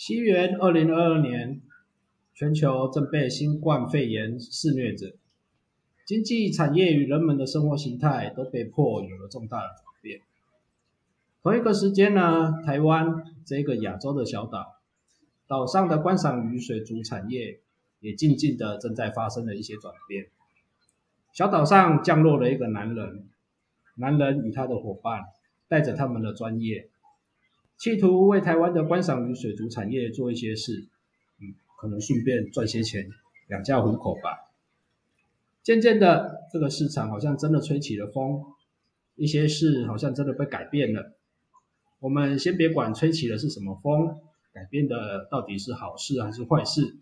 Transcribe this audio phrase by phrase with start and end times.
[0.00, 1.60] 西元二零二二年，
[2.32, 5.12] 全球正被新冠肺炎肆虐着，
[6.06, 10.22] 经济产业与人们的生活形态都被迫有了重大的转变。
[11.42, 14.78] 同一个时间呢，台湾这个亚洲的小岛，
[15.46, 17.60] 岛上的观赏鱼水族产业
[18.00, 20.28] 也静静的正在发生了一些转变。
[21.34, 23.28] 小岛上降落了一个男人，
[23.96, 25.24] 男人与他的伙伴
[25.68, 26.88] 带着他们的专业。
[27.80, 30.86] 企图为台湾的观赏鱼水族产业做一些事，
[31.40, 33.08] 嗯，可能顺便赚些钱
[33.48, 34.52] 养家糊口吧。
[35.62, 38.44] 渐渐的，这个市场好像真的吹起了风，
[39.14, 41.14] 一些事好像真的被改变了。
[42.00, 44.20] 我们先别管吹起的是什么风，
[44.52, 46.98] 改变的到底是好事还是坏事？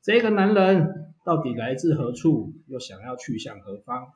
[0.00, 4.14] 这个男人到底来自何处，又想要去向何方？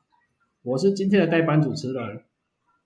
[0.63, 2.23] 我是今天的代班主持人，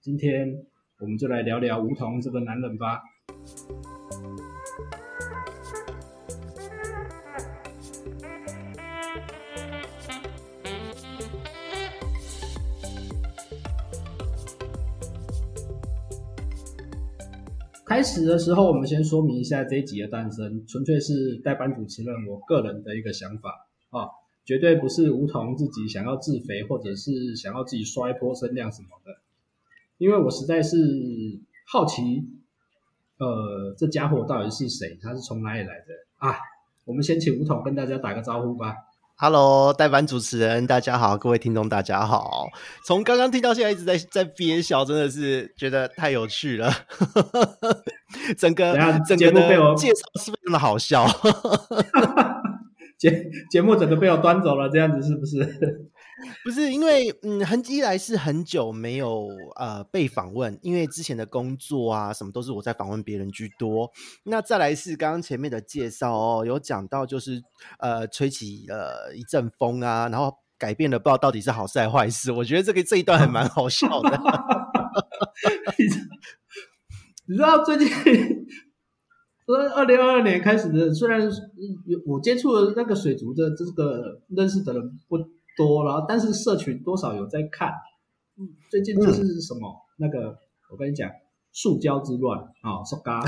[0.02, 0.66] 今天。
[1.06, 3.00] 我们就来聊聊梧桐这个男人吧。
[17.86, 23.52] 开始的时候，我们先说明一下这一集的诞生，纯粹是代班主持人我个人的一个想法
[23.92, 24.10] 啊，
[24.44, 29.25] 绝对不是梧桐自己想要自肥，或者是想要自己刷一波声量什么的。
[29.98, 30.76] 因为我实在是
[31.72, 32.02] 好奇，
[33.18, 34.98] 呃，这家伙到底是谁？
[35.02, 35.86] 他是从哪里来的
[36.18, 36.36] 啊？
[36.84, 38.76] 我们先请吴桐跟大家打个招呼吧。
[39.18, 42.50] Hello，代班主持人，大家好，各位听众，大家好。
[42.86, 46.70] 从刚刚听到现在一直在在憋笑，真的是觉得太有趣了。
[48.38, 48.74] 整个
[49.08, 51.08] 整个的介绍是非常的好笑。
[53.00, 55.40] 节节目整个被我端走了，这样子是不是？
[56.44, 63.90] 不是，因为嗯，很一来是很久没有呃被访问，因为之前的工作啊什么都是我在访问别人居多。
[64.24, 67.42] 那再来是刚刚前面的介绍哦，有讲到就是
[67.80, 72.32] 呃吹起了一阵风啊，然后改变了不知道到底是好事还是坏事。
[72.32, 74.20] 我觉得这个这一段还蛮好笑的。
[77.28, 77.88] 你知道最近？
[79.48, 81.30] 二零二二年开始的，虽然有
[82.08, 85.18] 我接触的那个水族的这个认识的人不
[85.56, 87.70] 多了，但是社群多少有在看。
[88.38, 90.38] 嗯，最近就是什么、嗯、那个，
[90.72, 91.10] 我跟你讲，
[91.54, 93.22] 塑胶之乱啊，塑胶，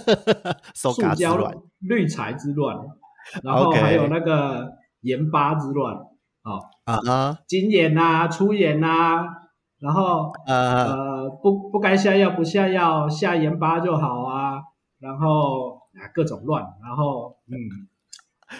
[0.74, 1.50] 塑胶
[1.80, 2.78] 滤材之乱，
[3.42, 5.96] 然后还有那个盐巴之乱
[6.42, 9.24] 啊啊，精盐呐，粗盐呐，
[9.80, 14.60] 然后呃呃不不该下药不下药，下盐巴就好啊。
[14.98, 17.56] 然后啊，各种乱，然后嗯，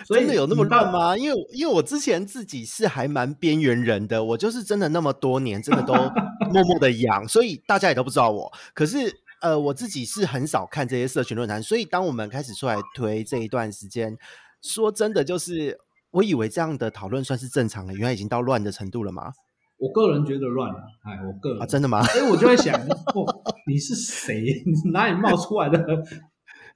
[0.06, 1.16] 所以真的有那么乱吗？
[1.16, 5.94] 因为因为我之前自己是还蛮边缘人的，我就是真的那么多年，真的都
[6.52, 8.52] 默默的养，所以大家也都不知道我。
[8.74, 14.16] 可是呃，我自己是很少看这些社群论坛，所以当我们开始出来推这一段时间，
[14.60, 15.78] 说真的，就是
[16.12, 19.32] 我以为这样的讨论算是正常的，原来已经到乱的程度了吗？
[19.78, 22.04] 我个人觉得乱了，哎，我个人啊，真的吗？
[22.04, 22.72] 所以，我就在想，
[23.14, 23.26] 哦，
[23.66, 24.40] 你是谁？
[24.64, 25.80] 你哪里冒出来的？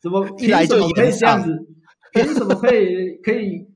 [0.02, 1.56] 怎么一来就可以这样子？
[2.22, 3.68] 凭什么可以可以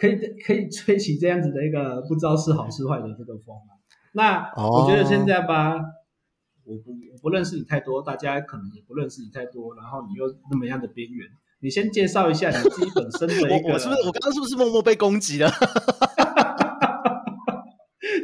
[0.00, 3.74] 可以可以吹起这样子的一个不知道是好是坏的这个风啊？
[4.12, 5.74] 那我觉得现在吧，
[6.64, 11.28] 我不我不认识你太多，大家可能也不认识你太多，然后你又那么样的边缘，
[11.60, 13.72] 你先介绍一下你自己本身的一个。
[13.74, 15.50] 我是不是我刚刚是不是默默被攻击了？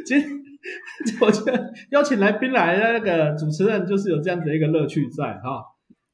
[0.05, 0.27] 其实
[1.19, 5.63] 我觉得邀请来宾来的那个主持人就是有这样子的一个乐趣在哈。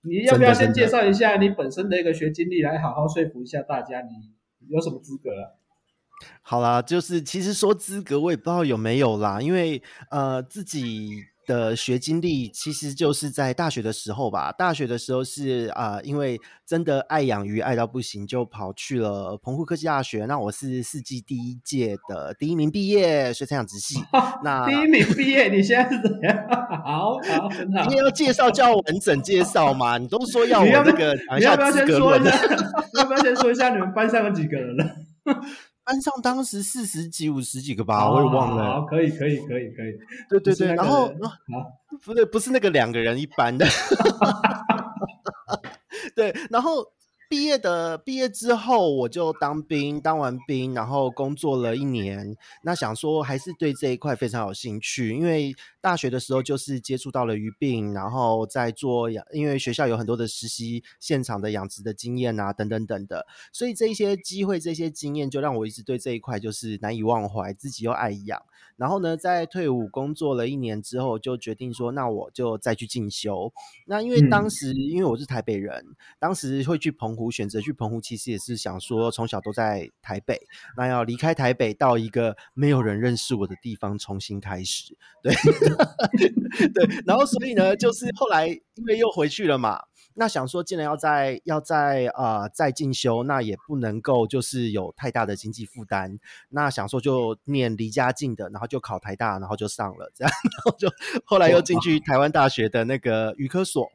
[0.07, 4.09] 你要不要先介绍一下你本身的一个学经历，来好好说服一下大家，你
[4.69, 5.53] 有什么资格啊？
[6.41, 11.25] 好啦，就是其实说资格，我也不知道有没有啦，因为呃自己。
[11.47, 14.51] 的学经历其实就是在大学的时候吧。
[14.51, 20.25] 大学的时候是啊、呃，因为真的爱养鱼爱到不行，就跑去了澎湖科技大学。
[20.25, 23.99] 那我是四季第一届的第一名毕业，水产养殖系。
[24.43, 26.37] 那第一名毕业，你现在是怎样？
[26.83, 27.81] 好 好，很好。
[27.83, 29.97] 今天要介绍就要完整介绍嘛？
[29.97, 32.31] 你都说要我那个，你要不要先说一下？
[32.99, 34.95] 要不要先说一下你们班上有几个人了？
[35.87, 38.81] 班上当时四十几、五十几个吧，我也忘了。
[38.81, 39.97] 好，可以，可以，可以，可以。
[40.29, 41.09] 对对对，然后
[42.03, 43.65] 不对，不是那个两个人一班的。
[46.13, 46.85] 对，然后。
[47.29, 52.35] 毕业的毕业之后，我就当兵，当完兵，然后工作了一年。
[52.63, 68.41] 那想说还是对这一块非常有兴趣，因为大学的时候就是接触到了鱼病，然后在做养，因为学校有很多的实习现场的养殖的经验啊，等等等的，所以这些机会、这些经验就让我一直对这一块就是难以忘怀，自己又爱养。
[68.77, 73.51] 然后呢，在退伍工作了一年之后，就决定说，那我就再去进修。
[73.87, 75.83] 那因为当时、嗯、因为我是台北人，
[76.19, 80.39] 当时会去澎湖，选择去澎湖，其实也是想说，从小都在台北，
[80.77, 84.95] 那要离开台北，到一个没有人认识我的地方，重新开始。
[85.23, 85.33] 对，
[86.73, 89.81] 对，然后所以呢，就是后来因为又回去了嘛。
[90.19, 96.17] 那想说，既然要在要在呃再进修，那也不能够就是有太大的经济负担。
[96.49, 100.89] 那想说就念离家近的，然后就考台大，然后就上了这样，然后就
[101.23, 103.91] 后来又进去台湾大学的那个渔科所。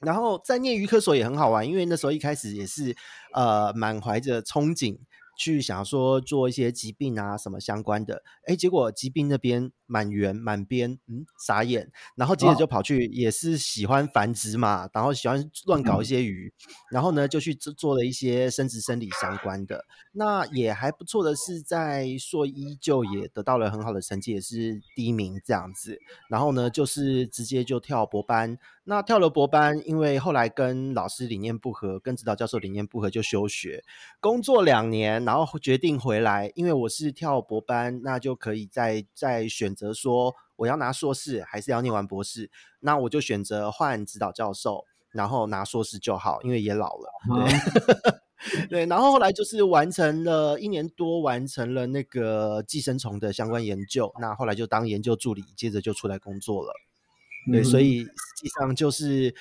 [0.00, 2.94] 然后在念渔科所也很好玩，因为那时候一开始也是
[3.34, 4.98] 呃满怀着憧憬。
[5.40, 25.98] 去想说做一些疾病啊什么相关的，哎，结果疾病那边满园满边，嗯，傻眼，然后接着就跑去也是喜欢繁殖嘛，哦、然后喜欢乱搞一些鱼，嗯、然后呢就去做做了一些生殖生理相关的，那也还不错的是在硕一就也得到了很好的成绩，也是第一名这样子，
[26.28, 28.58] 然后呢就是直接就跳博班。
[28.84, 33.84] 那跳了博班，因为后来跟老师理念不合，跟指导教授理念不合，就休学，
[34.18, 36.50] 工作两年，然后决定回来。
[36.54, 42.50] 因为我是跳博班，那就可以再再选择说我要拿硕士，还是要念完博士。
[42.80, 47.10] 那我就选择换指导教授，然后拿硕士就好，因为也老了。
[47.36, 48.86] 对， 对。
[48.86, 54.12] 然后后来就是完成了一年多，完成了那个寄生虫的相关研究。
[54.20, 56.72] 那后来就当研究助理，接着就出来工作了。
[57.52, 59.34] 对，所以实际上就是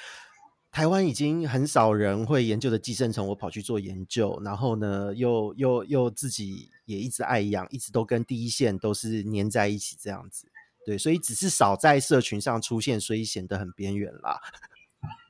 [0.72, 10.48] 台湾已经很少人会研究的寄生虫，我跑去做研究，然后呢，又又又自己也一直爱养，一直都跟第一线都是黏在一起这样子。
[10.86, 14.40] 对，所以只是少在社群上出现，所以显得很边缘啦。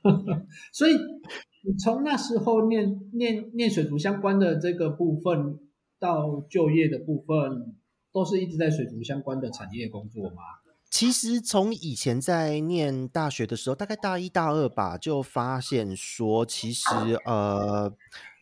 [0.72, 5.58] 所以你从那时候念念念水族相关的这个部分
[5.98, 7.74] 到就业的部分，
[8.12, 10.42] 都是一直在水族相关的产业工作吗？
[10.90, 16.84] 其实从以前在念大学的时候，大概大一大二吧，就发现说，其实
[17.24, 17.94] 呃，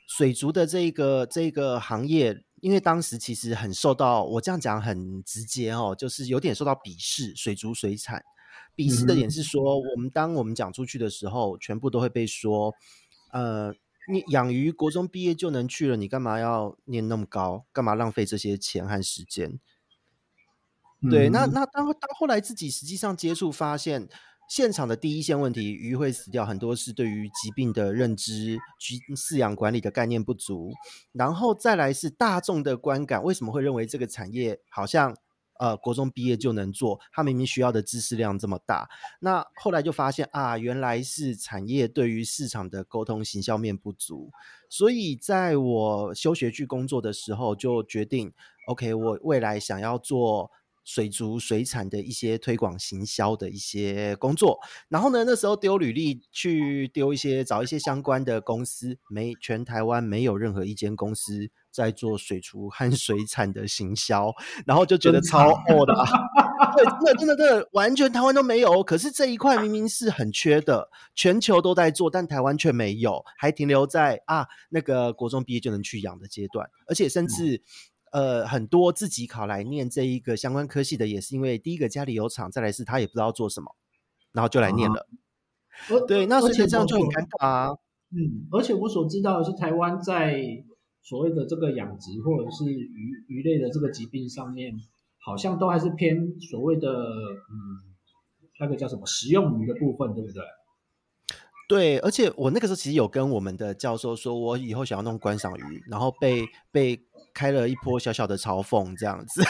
[0.07, 7.35] 水族的这个这个行业，因为当时其实很受到，我这样讲很直接哦，就是有点受到鄙视。
[7.35, 8.23] 水族水产
[8.77, 12.73] 鄙视的点是说，我们当我们讲出去的时候，全部都会被说，
[13.33, 13.75] 呃，
[14.09, 17.67] 你养鱼国中毕业就能去了，你干嘛要念那么高？
[17.73, 19.59] 干嘛浪费这些钱和时间？
[21.11, 24.09] 对，那那当当后来自己实际上接触，发现
[24.49, 30.73] 现场的第一线问题，鱼会死掉，很多是对于疾病的认知、居饲养管理的概念不足，
[31.13, 35.15] 然后再来是大众的观感，为什么会认为这个产业好像
[35.61, 36.99] 呃国中毕业就能做？
[37.13, 38.89] 他明明需要的知识量这么大，
[39.21, 44.31] 那后来就发现啊，原来是产业对于市场的沟通行销面不足，
[44.71, 48.33] 所以在我休学去工作的时候，就决定
[48.69, 50.51] ，OK，我未来想要做。
[50.87, 64.33] 水族水产的一些推广行销的一些工作，然后呢，那时候丢履历去丢一些找一些相关的公司，没全台湾没有任何一间公司在做水族和 水产的行销，
[64.65, 65.93] 然后就觉得超恶的，
[66.77, 77.65] 对，真的真的真的完全台湾都没有，可是这一块明明是很缺的，全球都在做，但台湾却没有，还停留在啊那个国中毕业就能去养的阶段，而且甚至。
[78.17, 83.77] 嗯呃，很多自己考来念这一个相关科系的，也是因为第一个家里有厂，再来是他也不知道做什么，
[84.33, 85.07] 然后就来念了。
[85.91, 87.77] 啊、对，那所以这样就很尴尬啊。
[88.11, 90.41] 嗯，而且我所知道的是，台湾在
[91.03, 94.73] 所谓的这个养殖或者是鱼鱼类的这个疾病上面，
[95.19, 97.53] 好像都还是偏所谓的嗯，
[98.61, 100.43] 那个叫什么食用鱼的部分，对不对？
[101.69, 106.97] 对，而且我那个时候其实有跟我们的教授说，我以后想要弄观赏鱼，然后被被
[107.37, 109.45] 开了一波小小的嘲讽，这样子。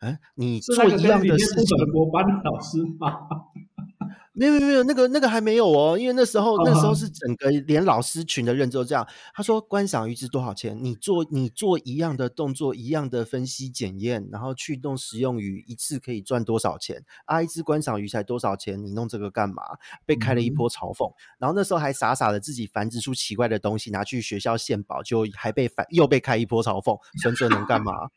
[0.00, 3.28] 嗯， 你做一样的事情，国班的老师吗？
[4.38, 6.64] 没有没有没有，那个那个还没有哦，因为那时候、uh.
[6.64, 9.04] 那时候是整个连老师群的认知都这样。
[9.34, 10.78] 他说观赏鱼值多少钱？
[10.80, 17.02] 你做你做一样的动作，一样的分析检验，然后去弄食用鱼，一次可以赚多少钱？
[17.24, 18.80] 啊，一只观赏鱼才多少钱？
[18.80, 19.62] 你弄这个干嘛？
[20.06, 21.10] 被开了一波嘲讽。
[21.10, 26.96] 嗯、然后那时候还傻傻的自己繁殖出奇怪的东西，拿去学校献宝，就还被反又被开一波嘲讽。
[27.20, 27.92] 孙这能干嘛？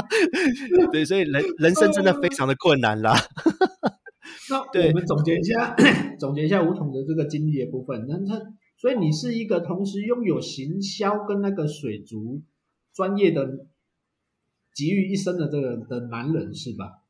[0.92, 3.14] 对，所以人人生真的非常的困难啦。
[4.50, 4.58] 那
[4.88, 5.86] 我们总结一下，对
[6.18, 8.06] 总结一下吴桐的这个经历的部分。
[8.08, 8.40] 那他，
[8.76, 12.42] 所以你是一个同时拥有行销跟那个水族
[12.92, 13.66] 专业的
[14.74, 17.00] 集于一身的这个的男人是吧？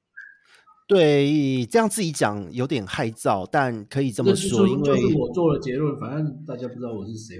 [0.88, 7.36] 对，这样自己讲有点害臊，但可以这么说，因为就是我做了结论，反正大家不知道我是谁，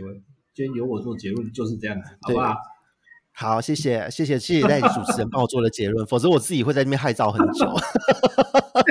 [0.54, 2.54] 今天由我做结论就是这样子，好不好？
[3.34, 7.66] 好，谢谢，谢谢，谢谢代理主持人帮我做了结论，否则我自己会在那边害臊很久。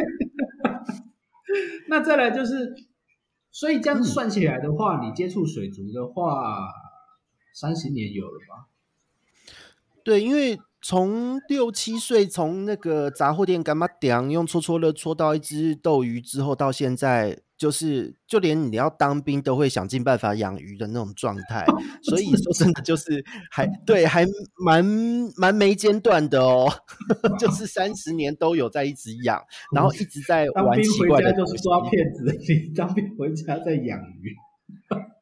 [1.87, 2.73] 那再来就是，
[3.51, 6.69] 所以这样算起来的话，嗯、你接触水族的话，
[7.53, 8.67] 三十年有了吧？
[10.03, 17.39] 对，因为从六七岁从那个杂货店干嘛点用搓搓乐搓到一只斗鱼之后，到现在。
[17.61, 21.63] 就是，就连你要当兵都会想尽办法养鱼的那种状态，
[22.01, 24.25] 所以说真的就是还对，还
[24.65, 24.83] 蛮
[25.37, 26.67] 蛮没间断的哦，
[27.37, 29.39] 就是三十年都有在一直养，
[29.75, 31.31] 然后一直在玩奇怪的。
[31.31, 34.35] 当兵回家就是抓骗子， 你当兵回家在养鱼。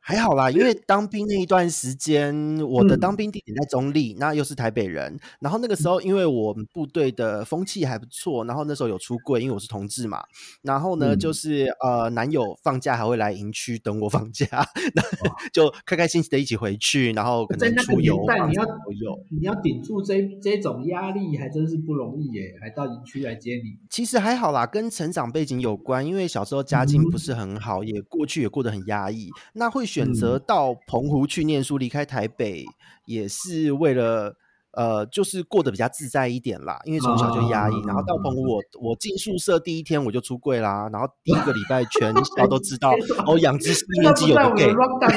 [0.09, 2.33] 还好啦，因为当兵那一段时间，
[2.67, 5.15] 我的当兵地点在中立，嗯、那又是台北人。
[5.39, 10.23] 然后那个时候，因为我们部队的风气还不错，然后那时候有出柜，因为我是同志嘛。
[10.63, 14.47] 然后呢，嗯、就是呃，男友放假还会来营区等我放假，
[14.95, 15.03] 那
[15.53, 18.25] 就开开心心的一起回去，然后可能出游。
[18.27, 18.65] 但你要
[19.29, 23.77] 你要顶住这这种压力，还真是不容易耶，还到营区来接你。
[23.91, 29.98] 其实还好啦，跟成长背景有关，因为小时候家境不是很好，嗯、也过去也过得很压抑，那会选。
[30.05, 32.65] 选择到澎湖去念书，离开台北
[33.05, 34.33] 也是为了
[34.71, 36.79] 呃，就是过得比较自在一点啦。
[36.85, 42.91] 因为从小就压抑，然后到澎湖，我我进宿舍第一天我就出柜啦，然后第一个礼拜全校都知道
[43.25, 44.71] 哦，养殖室里面只有 gay。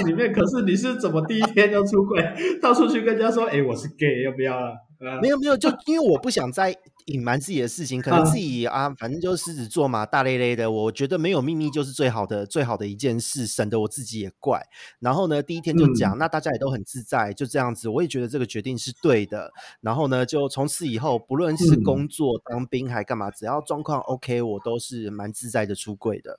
[0.04, 2.22] 里面可是你是怎么第一天就出柜，
[2.60, 4.72] 到处去跟人家说，哎，我是 gay，要不要啊？
[5.20, 10.70] 没有没有，就因为我不想再隐瞒自己的事情，可能自己啊，反正就是狮子座嘛，大咧咧的。
[10.70, 14.62] 我觉得没有秘密就是最好的，最好的一件事，省得我自己也怪。
[15.00, 17.88] 然后呢，第一天就讲，嗯、那大家也都很自在，就这样子。
[17.88, 19.52] 我也觉得这个决定是对的。
[19.80, 26.38] 然后呢，就从此以后，不论是工作、嗯、当兵还干嘛，只要状况 OK，我都是蛮自在的出柜的。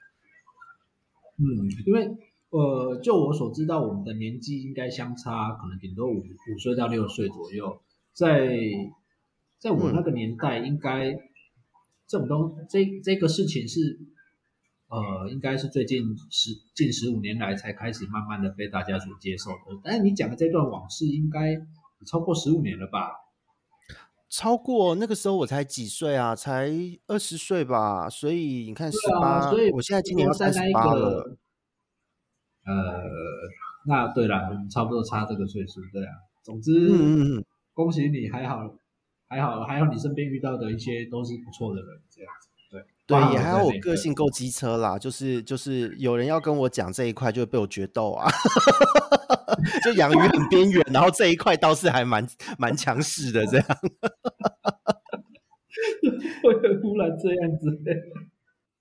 [1.37, 2.09] 嗯，因为
[2.51, 7.81] 呃，就我所知道，我们的年纪应该相差可能顶多五五岁到六岁左右。
[8.13, 8.57] 在
[9.59, 11.11] 在我那个年代，应该
[12.07, 13.99] 这种东这这个事情是
[14.87, 19.81] 呃，应该是最近十近十五年来才开始慢慢的被大家所接受的。
[19.83, 21.55] 但是你讲的这段往事，应该
[22.05, 23.11] 超过十五年了吧？
[24.29, 26.35] 超过那个时候我才几岁啊？
[26.35, 26.71] 才
[27.07, 28.09] 二十岁吧？
[28.09, 31.37] 所以你看十八，所以我现在今年要三十八了。
[32.65, 32.73] 呃，
[33.87, 36.11] 那对了，我们差不多差这个岁数，对啊。
[36.43, 37.45] 总之，嗯嗯。
[37.73, 38.75] 恭喜你，还好，
[39.27, 48.29] 还好，还好，你身边遇到的一些都是不错的人，这样子，对，对，也还好，我个性够机车啦，就是就是有人要跟我讲这一块，就会被我决斗啊，
[49.83, 52.27] 就养鱼很边缘，然后这一块倒是还蛮
[52.59, 53.65] 蛮强势的，这样，
[56.43, 57.81] 会忽然这样子，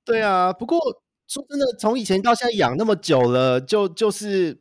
[0.04, 0.78] 对啊，不过
[1.26, 4.60] 说真的，从以前到现在养那么久了，就就是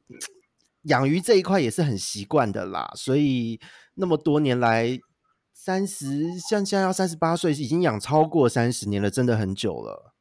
[0.84, 3.60] 养鱼这一块也是很习惯的啦，所以。
[3.96, 4.98] 那么多年来，
[5.54, 10.14] 三十像现在要三十八岁，已经养超过三十年了，真的很久了。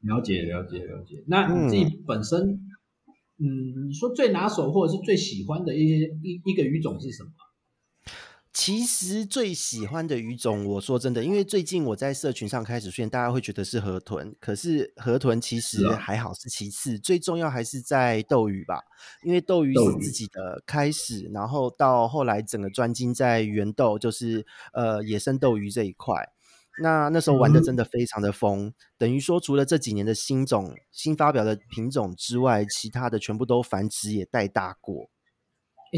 [0.00, 1.24] 了解，了解，了解。
[1.26, 2.40] 那你自己本身，
[3.38, 7.30] 嗯，嗯，你说最拿手或者是最喜欢的一些一一个鱼种是什么？
[8.54, 18.80] 其实最喜欢的鱼种，我说真的，因为最近我在社群上开始出现，大家会觉得是河豚，可是河豚其实还好是其次，啊、最重要还是在斗鱼吧，
[19.24, 26.14] 因为斗鱼是自己的开始，然后到后来整个专精在原斗，就是呃野生斗鱼这一块，
[26.80, 35.10] 那那时候玩的真的非常的疯，嗯、等于说除了这几年的新种新发表的品种之外，其他的全部都繁殖也带大过。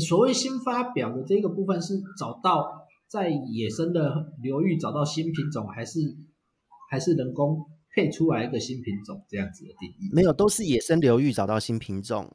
[0.01, 6.01] 所谓新发表的这个部分是找到在野生的流域找到新品种，还是
[6.91, 10.11] 还是人工配出来一个新品种这样子的定义？
[10.13, 12.31] 没有，都是野生流域找到新品种。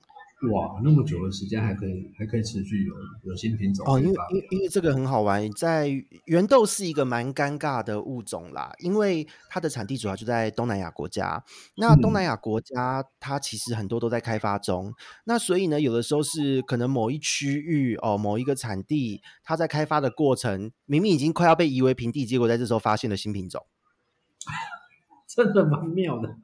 [0.50, 2.96] 哇，那么久的时间还可以还可以持续有
[3.26, 5.88] 有新品种哦，因为因为因为这个很好玩，在
[6.26, 11.44] 圆豆是一个蛮尴尬的物种啦，因为它的产地主要就在东南亚国家，
[11.78, 14.94] 那东南亚国家它其实很多都在开发中，嗯、
[15.26, 23.64] 那所以呢，有的时候是可能某一区域哦，某一个产地它在开发的过程，明明已经快要被夷为平地，结果在这时候发现了新品种，
[25.30, 26.36] 真的蛮妙的。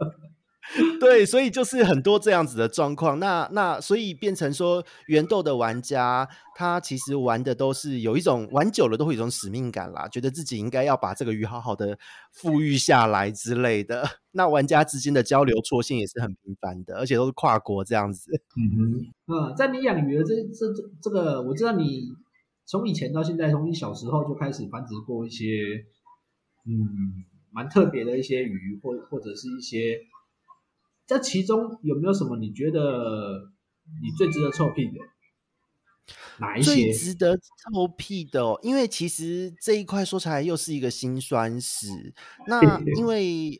[0.99, 3.19] 对，所以就是很多这样子的状况。
[3.19, 11.97] 那那所以变成说，原豆的玩家他其实玩的都是有一种玩久了都会有一种使命感啦，觉得自己应该要把这个鱼好好的
[12.33, 14.03] 富裕下来之类的。
[14.33, 18.29] 那玩家之间的交流错信也是很频繁的，而且都是跨国这样子。
[18.57, 22.09] 嗯哼，啊，在你养鱼的这这这这个，我知道你
[22.65, 25.45] 从以前到现在，从你小时候就开始繁殖过一些，
[26.65, 30.01] 嗯，蛮特别的一些鱼，或或者是一些。
[31.07, 33.49] 这其中有没有什么你觉得
[34.03, 34.99] 你最值得臭屁的？
[36.39, 38.59] 哪一些最值得臭屁的哦？
[38.61, 41.87] 因为其实这一块说起来又是一个辛酸史。
[42.45, 43.57] 那 因为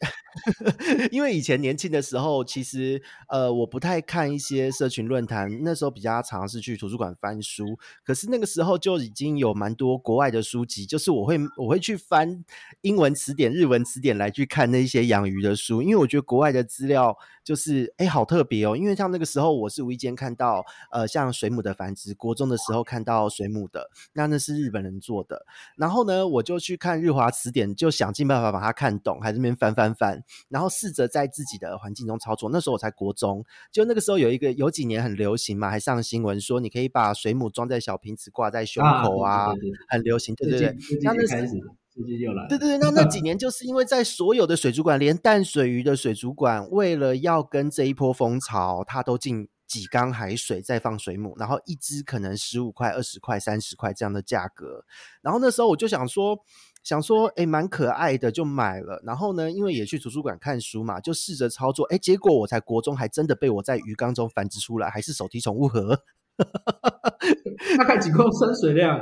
[1.11, 7.77] 因为以前年轻的时候，其实呃我不太看一些社群论坛，那时候比较尝试去图书馆翻书。
[8.03, 12.43] 可是那个时候就已经有蛮多国外的书籍，就是我会我会去翻
[12.81, 18.75] 英文词典、日文词典来去看那些养鱼的书，因为我觉得国外的资料就是哎好特别哦。
[18.75, 25.45] 因为像那个时候我是无意间看到呃像水母的繁殖，国中的时候看到水母的，那那是日本人做的。
[25.75, 32.49] 然后呢，我就去看日华词典，就想尽办法把它看懂，还是边翻翻翻，然后试着在自己的环境中操作。
[32.51, 40.77] 那时候我才国中，就那个时候有一个有几年很流行嘛，还上新闻说你可以把水母装在小瓶子挂在胸口啊，啊对对对很流行，对对对。
[41.03, 49.49] 那那开始，就来对对对，那那几年就是因为在所有的水族馆，连淡水鱼的水族馆，为了要跟这一波风潮，它都进。
[49.67, 54.85] 几缸海水再放水母，然后一只可能十五块、二十块、三十块这样的价格。
[55.21, 56.39] 然后那时候我就想说，
[56.87, 59.01] 想说，哎，蛮可爱的，就买了。
[59.03, 61.85] 然后呢，因为也去图书馆看书嘛，就试着操作。
[61.87, 66.03] 哎，结果我才国中，还真的被我在鱼缸中繁殖出来，还是手提宠物盒。
[67.77, 68.97] 大概几公升水量？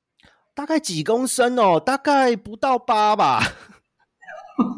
[0.56, 1.78] 大概几公升哦？
[1.78, 3.42] 大概不到八吧。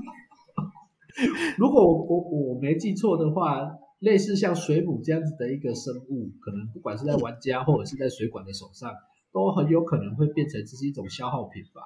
[1.57, 3.77] 如果我我没记错的话。
[4.01, 8.91] 类似像水母这样子的一个生物，可能不管是在玩家或者是在水管的手上，
[9.31, 11.83] 都很有可能会变成这是一种消耗品吧。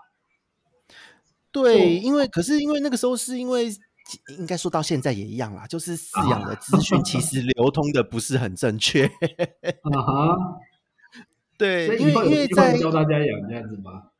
[1.55, 3.69] 对，因为可是因为那个时候是因为
[4.39, 9.07] 应该说到现在也一样啦，就是饲养的资讯其实流通的不是很正确。
[9.07, 10.37] 啊哈，
[11.57, 14.11] 对，因为因为在教大家养这样子吗？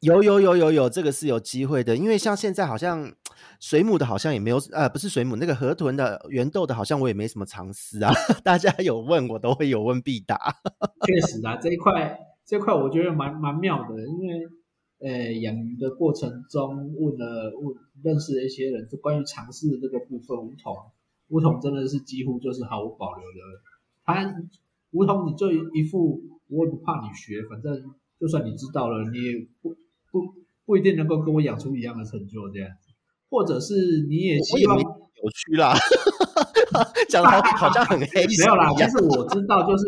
[0.00, 3.12] 有有有有有，这个是有机会的，因为像现在好像
[3.58, 8.12] 水母的，好像也没有，呃，不是水母，那个河豚的、圆豆的，好像我也没什么常识啊。
[8.44, 10.38] 大家有问我都会有问必答。
[11.06, 14.46] 确实啊，这一块这一块我觉得蛮蛮妙的，因为
[15.00, 20.76] 呃养鱼的过程中问了问认识了一些人，就关于尝试的这个部分，梧桐
[21.28, 23.38] 梧桐真的是几乎就是毫无保留的。
[24.04, 24.34] 他
[24.92, 29.76] 梧桐你就一副我也不怕你学，反正就算你知道了，你也不。
[30.10, 30.22] 不
[30.64, 32.88] 不一定能够跟我养出一样的成就这样子，
[33.28, 35.74] 或者是你也希望有趣啦，
[37.10, 39.84] 讲的好好像很黑，没有啦，其实我知道就是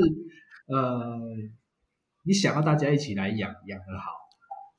[0.69, 1.19] 呃，
[2.25, 4.11] 你想要大家一起来养养得好，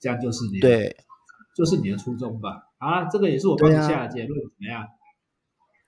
[0.01, 0.93] 这样就是你对，
[1.55, 2.67] 就是你的初衷吧。
[2.79, 4.85] 啊，这个也是我帮你下的结论，怎么样？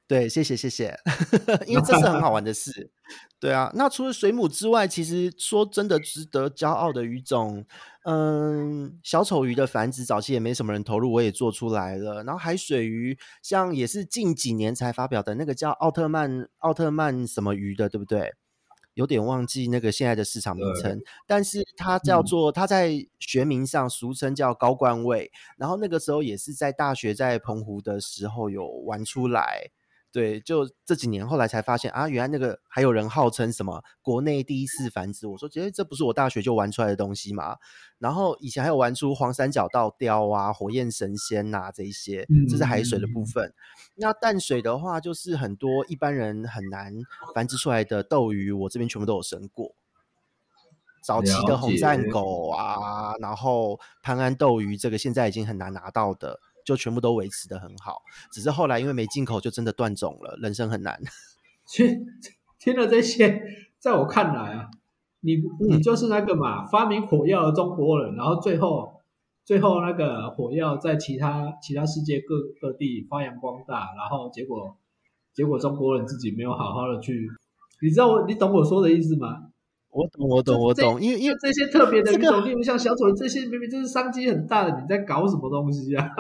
[0.06, 0.96] 对，谢谢谢谢，
[1.66, 2.92] 因为这是很好玩的事。
[3.40, 7.66] 对啊，那除了水母之外，其实说真的值得骄傲的鱼种，
[8.06, 12.24] 嗯，小丑鱼的繁殖早期也没什么人投入，我也做出来了。
[12.24, 18.34] 然后海水鱼，像也是近几年才发表的那个叫奥特曼奥特曼什么鱼的，对不对？
[18.94, 25.32] 有点忘记那个现在的市场名称，但是它叫做它在学名上俗称叫高冠位。
[25.58, 29.72] 然后那个时候也是在大学在澎湖的时候有玩出来。
[30.14, 35.26] 对，就这几年后来才发现啊，原来那个还有人号称什么国内第一次繁殖。
[35.26, 37.58] 我说，觉得这不是我大学就玩出来的东西嘛？
[37.98, 43.48] 然后以前还有玩出黄三角倒雕啊、火焰神仙呐、啊、这一些，这是海水的部分。
[43.48, 43.54] 嗯、
[43.96, 46.94] 那淡水的话，就是很多一般人很难
[47.34, 49.74] 繁殖出来的斗鱼，我这边全部都有生过。
[51.02, 56.40] 早期的红赞狗啊，然后潘安斗鱼，这个现在已经很难拿到的。
[56.66, 60.38] 就全部都维持的很好，只是后来因为没进口，就真的断种了。
[60.42, 61.00] 人生很难。
[61.68, 62.06] 听
[62.60, 63.42] 听了这些，
[63.80, 64.70] 在我看来啊，
[65.22, 69.02] 你你就是那个嘛，发明火药的中国人，然后最后
[69.46, 74.78] 最后那个火药在其他其他世界各各地发扬光大，然后结果
[75.34, 77.28] 结果中国人自己没有好好的去，
[77.82, 79.53] 你知道我你懂我说的意思吗？
[79.94, 86.10] 我懂，我懂，我懂，因为因为这些特别的鱼种，例如像小丑这些，明明就是商机很大的，你在搞什么东西啊？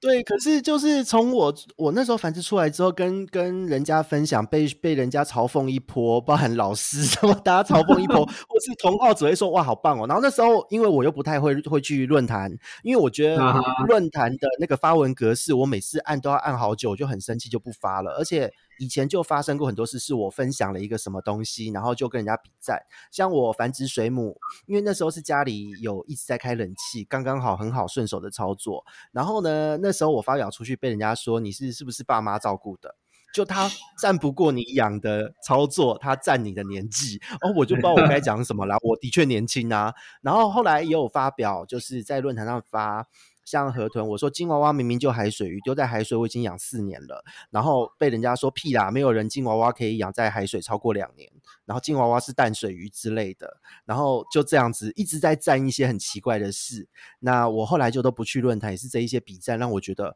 [0.00, 10.06] 对，可是就是从我我那时候繁殖出来之后，跟跟人家分享，被被人家嘲讽一波，包含老师什么，大家嘲讽一波， 或是同好只会说哇好棒哦。
[10.06, 12.50] 然后那时候因为我又不太会会去论坛，
[12.82, 13.54] 因为我觉得
[13.88, 18.50] 论坛的那个发文格式，我每次按都要按好久，我就很生气就不发了，而且。
[18.80, 22.80] 以前就发生过很多事，是我分享了一个什么东西，然后就跟人家比赞。
[23.10, 28.86] 像我繁殖水母，因为那时候是家里有一直在开冷气，刚刚好很好顺手的操作。
[29.12, 32.96] 然后呢，那时候我发表出去，被人家说你是是不是爸妈照顾的？
[33.34, 37.20] 就他 赞不过你养的操作，他赞你的年纪。
[37.42, 38.76] 哦，我就不知道我该讲什么了。
[38.82, 39.94] 我的确年轻啊。
[40.22, 43.06] 然后后来也有发表，就是在论坛上发。
[43.50, 51.28] 像河豚，我说金娃娃明明就海水鱼，丢在海水我已经养四年了，然后被人家说屁啦，没有人金娃娃可以养在海水超过两年。
[51.64, 56.88] 然后金娃娃是淡水鱼之类的，然后就这样子一直在赞一些很奇怪的事。
[57.18, 60.14] 那我后来就都不去论坛，也是这一些比赞让我觉得，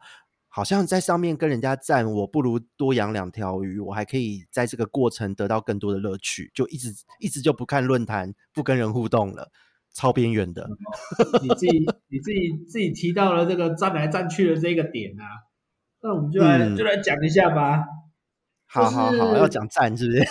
[0.49, 9.51] 好像在上面跟人家赞，我不如多养两条鱼，我还可以在这个过程得到更多的乐趣，就一直一直就不看论坛，不跟人互动了。
[9.95, 10.69] 超边缘的，
[11.41, 15.23] 你自己你自己自己提到了这个站来站去的这个点啊，
[16.03, 17.85] 那我们就来、嗯、就来讲一下吧。
[18.67, 20.21] 好好好，要讲站是不是？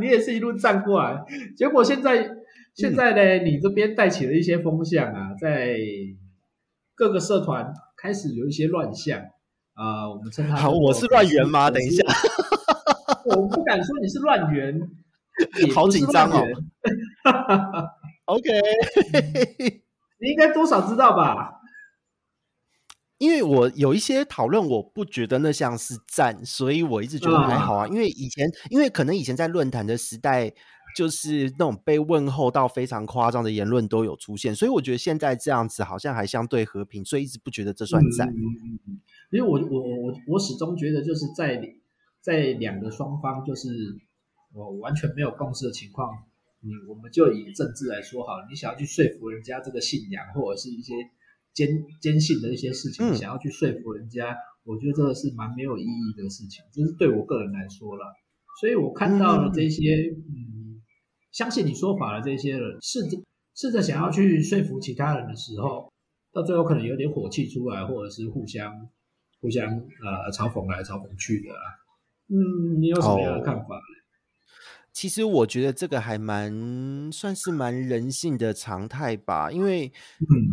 [0.00, 1.24] 你也是一路站过来，
[1.56, 2.30] 结果现在
[2.74, 5.76] 现在呢，嗯、你这边带起了一些风向啊，在
[6.94, 9.18] 各个社团开始有一些乱象
[9.74, 11.68] 啊、呃，我们称它好，我是乱源吗？
[11.68, 12.04] 等一下，
[13.26, 14.80] 我不敢说你是乱源。
[15.74, 16.46] 好紧张哦
[18.24, 18.42] ！OK，
[20.20, 21.56] 你应该多少知道吧？
[23.18, 27.86] 因为我有一些讨论，我不觉得那像是赞，所以我一直觉得还好啊。
[27.86, 30.50] 因为以前，因为可能以前在论坛的时代，
[30.96, 38.28] 就是那种被问候到非常夸张的言论都有出现，所以我觉得现在这样子好像还相对和平，所以一直不觉得这算赞。
[38.28, 41.60] 嗯，因为我我我我始终觉得就是在
[42.22, 43.68] 在两个双方就是。
[44.52, 46.10] 我完全没有共识的情况，
[46.62, 50.94] 你我们就以政治来说好了，你想要去说服人家这个信仰或者是一些
[51.54, 51.68] 坚
[52.00, 58.04] 坚信的一些事情，嗯、想要去说服人家，我觉得这个是蛮没有意义的事情，就是对我个人来说了。
[58.60, 60.82] 所以我看到了这些，嗯，嗯，
[61.32, 63.16] 相信你说法的这些人，试着
[63.54, 65.90] 试着想要去说服其他人的时候，
[66.32, 68.88] 到最后可能有点火气出来，或者是互相
[69.40, 71.54] 互相呃嘲讽来嘲讽去的。
[72.28, 73.76] 嗯，你有什么样的看法？
[73.76, 73.80] 哦
[74.92, 79.92] 其实我觉得这个还蛮算是蛮人性的常态吧，因为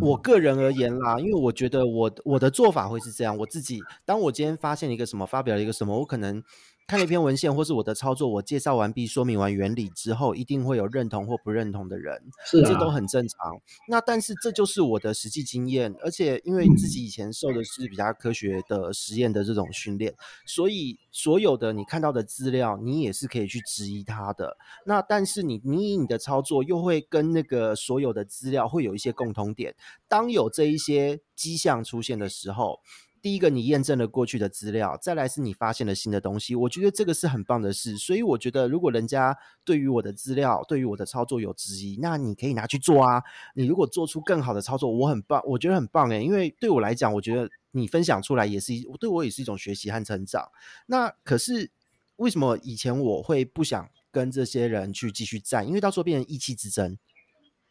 [0.00, 6.42] 我个人而言啦，因为我觉得我我的做法会是这样，我自己当我今天发现了一个什么，发表了一个什么，我可能。
[6.88, 13.60] 看了一篇文献，或是我的操作，我介绍完毕，说明完原理之后，一定会有认同或不认同的人，是啊，这都很正常。
[13.88, 20.14] 那但是这就是我的实际经验，而且因为自己以前受的是比较科学的实验的这种训练，
[20.46, 24.56] 所以所有的你看到的资料，你也是可以去质疑它的。
[24.86, 29.76] 那但是你你以你的操作又会跟那个所有的资料会有一些共同点，
[30.08, 32.80] 当有这一些迹象出现的时候。
[33.20, 37.96] 第一个，你验证了过去的资料，再来是你发现了新的东西，我觉得这个是很棒的事。
[37.96, 43.22] 所以我觉得，如果人家对于我的资料、对于我的操作有质疑，那你可以拿去做啊。
[43.54, 46.22] 你如果做出更好的操作，我很棒，我觉得很棒诶。
[46.22, 50.50] 因为对我来讲，我觉得你分享出来也是对我也是一种学习和成长。
[50.86, 51.70] 那可是
[52.16, 55.66] 为什么以前我会不想跟这些人去继续战？
[55.66, 56.96] 因为到时候变成意气之争。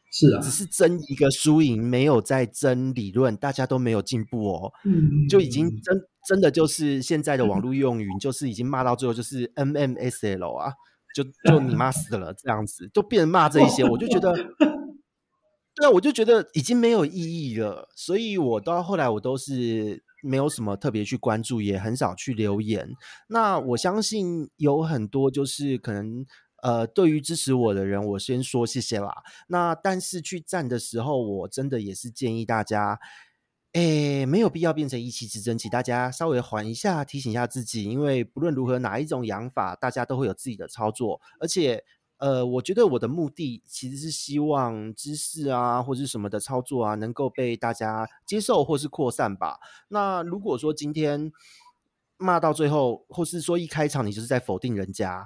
[0.09, 4.71] 是啊，只是争一个输赢，没有在争理论，大家都没有进步哦。
[4.85, 10.71] 嗯，就已经真真的就是现在的网络用语，就是已经骂到最后就是 M M S L 啊，
[11.13, 14.33] 就 就你妈死了这样子，就变成骂这一些，我就觉得，
[15.75, 17.89] 对啊，我就觉得已经没有意义了。
[17.95, 22.89] 所以我到后来我都是没有什么特别去关注，也很少去留言。
[23.27, 26.25] 那我相信有很多就是可能。
[26.63, 29.23] 呃，对于支持我的人，我先说谢谢啦。
[29.47, 32.99] 那但是去站的时候，我真的也是建议大家，
[33.73, 41.21] 诶，没有必要变成一气之争，请大家稍微缓一下，提醒一下自己，因为不论如何哪一种养法，大家都会有自己的操作。
[41.39, 41.83] 而且，
[42.17, 49.59] 呃，我觉得我的目的其实是希望知识啊，或者是什么的操作啊，能够被大家接受或是扩散吧。
[49.89, 51.31] 那如果说今天
[52.17, 55.23] 骂到最后，或是说一开场你就是在否定人家。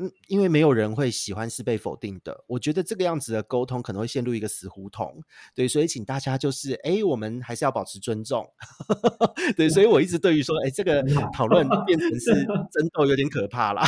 [0.00, 2.42] 嗯，因为没有人会喜欢是被否定的。
[2.46, 5.22] 我觉得这个样子的沟通可能会陷入一个死胡同。
[5.54, 8.48] 对，所以请大家就是，哎，我们还是要保持尊重。
[9.58, 12.32] 对，所以我一直对于说，哎，这个讨论变成是
[12.72, 13.84] 争斗有点可怕啦。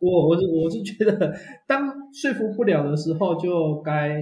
[0.00, 1.32] 我我是我是觉得，
[1.68, 4.20] 当说服不了的时候，就该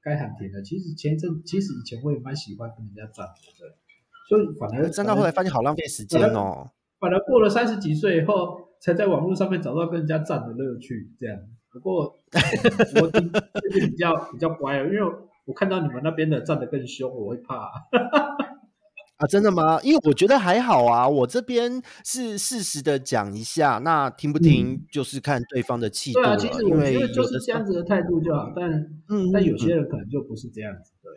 [0.00, 0.62] 该喊停了。
[0.62, 3.74] 其实前阵，其实以前我也蛮喜欢跟人家战的，
[4.28, 6.70] 所以反而战到后来发现好浪费时间哦。
[7.00, 8.65] 反而过了三十几岁以后。
[8.80, 11.38] 才在网络上面找到跟人家战的乐趣，这样。
[11.72, 12.18] 不过
[13.00, 15.00] 我最近比较比较乖了，因为
[15.44, 17.70] 我看到你们那边的战得更凶，我会怕。
[19.18, 19.80] 啊，真的吗？
[19.82, 26.36] 因为我觉得还好啊，我这边是适时的讲一下，那听不听就是看对方的气度了。
[26.36, 28.70] 对啊，其实我觉得就是这样子的态度就好，但
[29.08, 31.12] 嗯，但有些人可能就不是这样子，对。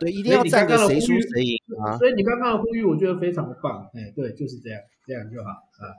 [0.00, 1.96] 对，一定要站个谁输谁赢啊。
[1.98, 3.88] 所以你刚刚的呼吁，我觉得非常的棒。
[3.94, 5.94] 哎，对，就是这样，这样就好啊。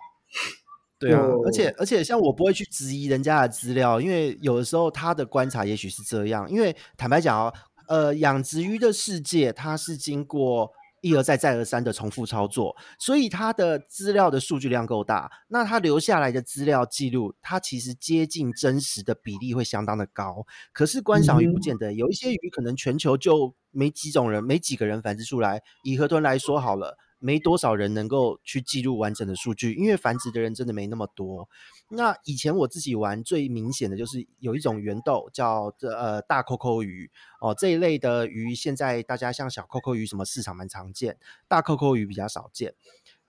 [0.99, 6.49] 对啊，而且而且像我不会去质疑人家的资料，因为有的时候他的观察也许是这样。
[6.49, 7.53] 因为坦白讲哦，
[7.87, 20.47] 呃，养殖鱼的世界它是经过一而再再而三的重复操作，所以它的资料的数据量够大，那它留下来的资料记录，它其实接近真实的比例会相当的高。
[20.73, 25.61] 可是观赏鱼不见得，有一些鱼可能全球就没几种人，没几个人繁殖出来。
[25.83, 26.97] 以河豚来说好了。
[27.19, 31.49] 没多少人能够去记录完整的数据，因为繁殖的人真的没那么多。
[31.89, 42.75] 那以前我自己玩最明显的就是有一种圆豆叫呃大扣扣鱼哦，这一类的鱼现在大家像小扣扣鱼什么市场蛮常见，大扣扣鱼比较少见。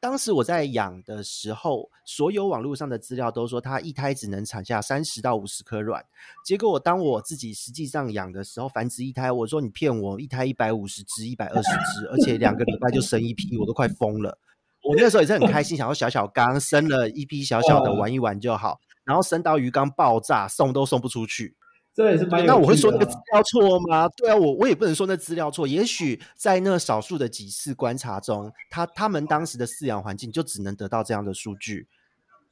[0.01, 6.05] 当时我在养的时候，所有网络上的资料都说它一胎只能产下三十到五十颗卵。
[6.45, 14.39] 结果我当我自己实际上养的时候，繁殖一胎，我说你骗我，一胎一百五十只、一百二十只，而且两个礼拜就生一批，我都快疯了。
[14.85, 21.57] 我那时候也是很开心，想要小小缸生了一批小小的玩一玩就好，然后生到鱼缸爆炸，送都送不出去。
[21.99, 22.53] 这也是蛮有的。
[22.53, 24.09] 那我会说那个资料错吗？
[24.11, 25.67] 对啊，我我也不能说那资料错。
[25.67, 31.89] 也许在那少数的几次观察中，他他们当时的饲养环境就只能得到这样的数据。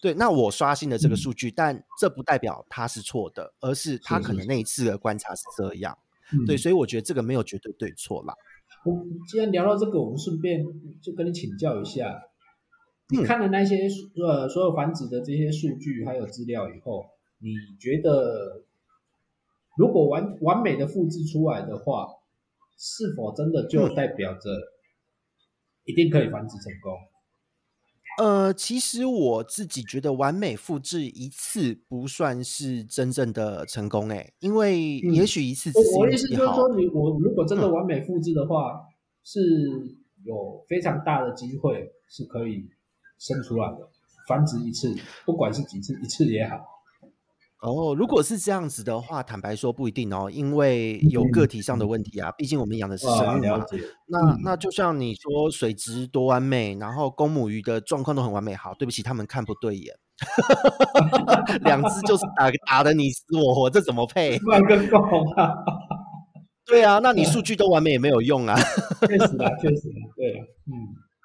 [0.00, 5.96] 对，那我刷新了这个数据，嗯、但这不代表它是错的，而是他可能那一次的观察是这样。
[6.44, 8.34] 对，所以我觉得这个没有绝对对错啦。
[8.84, 10.64] 我、嗯、既然聊到这个，我们顺便
[11.00, 12.20] 就跟你请教一下，
[13.10, 13.86] 你看了那些
[14.20, 17.06] 呃所有繁殖的这些数据还有资料以后，
[17.38, 18.64] 你觉得？
[19.76, 22.08] 如果完完美的复制出来的话，
[22.78, 24.50] 是否真的就代表着
[25.84, 26.92] 一定可以繁殖成功？
[28.18, 35.96] 呃，其实我自己觉得完美复制一次不算是真正的成功，诶，因为也许一次只是、嗯。
[35.98, 38.84] 我意思就是说，你我如果真的完美复制的话，嗯、
[39.22, 39.40] 是
[40.24, 42.66] 有非常大的机会是可以
[43.18, 43.86] 生出来的，
[44.26, 44.94] 繁殖一次，
[45.26, 46.56] 不管是几次，一次也好。
[47.62, 52.30] 哦，如果是这样子的话，坦白说不一定哦，因为有个体上的问题啊。
[52.32, 53.64] 毕竟我们养的是生物嘛。
[54.08, 58.54] 那那就像你说水质多完美，然后公母鱼的状况都很完美。
[58.54, 59.94] 好，对不起，他们看不对眼，
[61.64, 64.36] 两只就是 打打得你死我活，这怎么配？
[64.40, 64.98] 乱跟狗
[65.36, 65.54] 啊！
[66.66, 68.54] 对啊，那你数据都完美也没有用啊。
[69.08, 70.72] 确实啊，确实啊，对啊，嗯，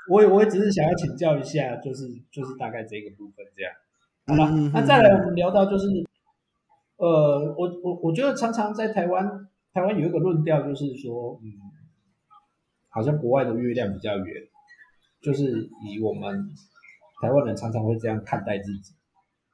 [0.10, 3.74] 我也我也只是想要请教一下，就是就是大概这个部分这样。
[4.28, 5.88] 好了，嗯、那再来我们聊到就是。
[7.02, 11.50] 呃，我我我觉得常常在台湾，台湾有一个论调，就是说，嗯，
[12.90, 14.44] 好像国外的月亮比较圆，
[15.20, 16.48] 就是以我们
[17.20, 18.94] 台湾人常常会这样看待自己。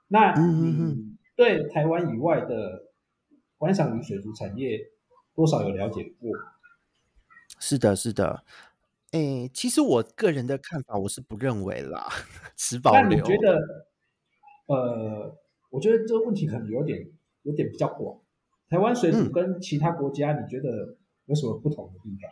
[0.10, 2.90] 那嗯，对台湾以外的
[3.58, 4.82] 观赏鱼水族产业，
[5.34, 6.30] 多少有了解过？
[7.60, 8.44] 是的，是的。
[9.12, 12.10] 诶，其实我个人的看法，我是不认为啦，
[12.58, 13.02] 持保留。
[13.04, 13.88] 那你觉得？
[14.68, 15.38] 呃，
[15.70, 17.08] 我觉得这个问题可能有点。
[17.48, 18.20] 有点比较广，
[18.70, 22.30] 台湾水族跟其他国家，你觉得有什么不同的地方？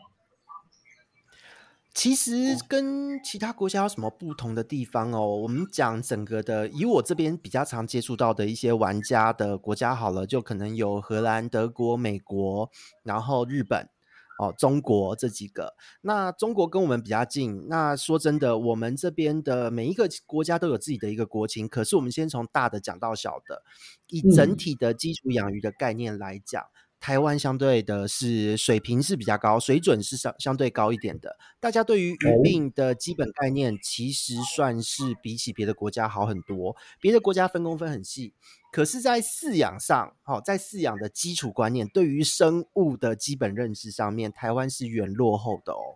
[1.94, 5.26] 其实跟其他国家有什么不同的地方哦？
[5.26, 12.70] 我们讲整个的，以我这边比较常接触到的一些玩家的国家好了，就可能有荷兰、德国、美国，
[13.04, 13.90] 然后日本。
[14.38, 17.68] 哦，中国这几个，那中国跟我们比较近。
[17.70, 21.68] 那说真的，我们这边的每一个国家都有自己的一个国情。
[21.68, 23.64] 可是我们先从大的讲到小的，
[24.08, 26.62] 以整体的基础养鱼的概念来讲。
[26.62, 31.38] 嗯台湾相对的是水平是比较高，水准是相相对高一点的。
[31.60, 36.76] 大家对于鱼病的基本概念，其实算是比起别的国家好很多。
[37.00, 38.34] 别的国家分工分很细，
[38.76, 45.96] 可是，在饲养上，好，在饲养的基础观念，对于生物的基本认识上面，台湾是远落后的哦。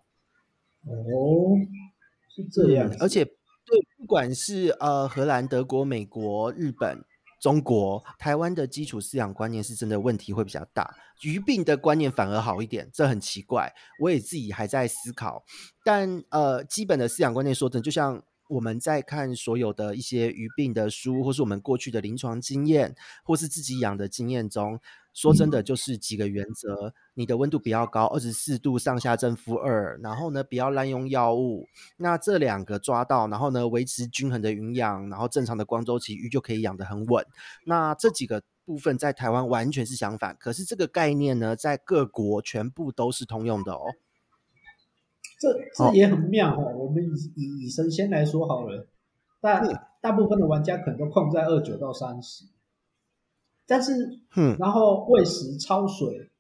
[0.86, 1.60] 哦，
[2.34, 2.90] 是这样。
[3.02, 7.04] 而且，对，不管是呃荷兰、德国、美国、日本。
[7.42, 15.46] 中国台湾的基础饲养观念是真的问题会比较大，鱼病的观念反而好一点，这很奇怪，我也自己还在思考。
[15.86, 24.80] 但呃，基本的饲养观念说真的，就像我们在看所有的一些鱼病的书，或是我们过去的临床经验，或是自己养的经验中。
[25.14, 31.68] 说真的，就是几个原则：你的温度不要高，二十四度上下正负二，然后呢，不要滥用药物。
[31.98, 37.26] 那这两个抓到，然后呢，维持均衡的营养，然后正常的光周期，鱼就可以养得很稳。
[37.66, 43.82] 那这几个部分在台湾完全是相反，可是这个概念呢，在各国全部都是通用的哦。
[45.40, 46.76] 这这也很妙哦。
[46.78, 48.88] 我们以以以神仙来说好了，
[49.40, 49.62] 大
[50.02, 52.46] 大部分的玩家可能都控在二九到三十。
[53.66, 53.94] 但是，
[54.36, 56.32] 嗯，然后喂食焯水，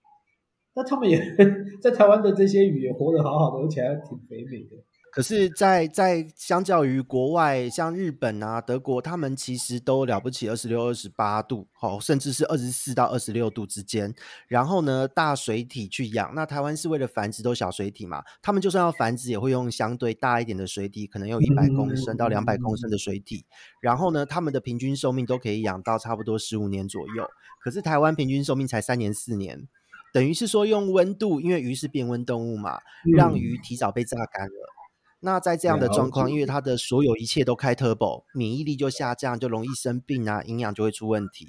[0.74, 1.20] 那他们也
[1.80, 4.76] 在台湾的这些鱼也活得好好的，而且还挺肥美的。
[5.12, 14.13] 可是在，在在相较于国外，像日本啊、德国，他们其实都了不起二十六、二十八度，哦，甚至是二十四到二十六度之间。
[14.48, 16.34] 然后呢，大水体去养。
[16.36, 23.45] 那台湾是为了繁殖都小水体嘛，他们就算要繁殖，也会用相对大一点的水体，可能有一百公升到两百公升的水体。
[23.82, 27.28] 然后呢，他们的平均寿命都可以养到差不多十五年左右。
[27.62, 29.67] 可是台湾平均寿命才三年四年，
[30.13, 32.80] 等于是说用温度，因为鱼是变温动物嘛，
[33.17, 34.76] 让鱼提早被榨干了。
[35.22, 41.48] 那在这样的状况，因为他的所有一切都开 turbo，免疫力就下降，就容易生病啊，营养就会出问题。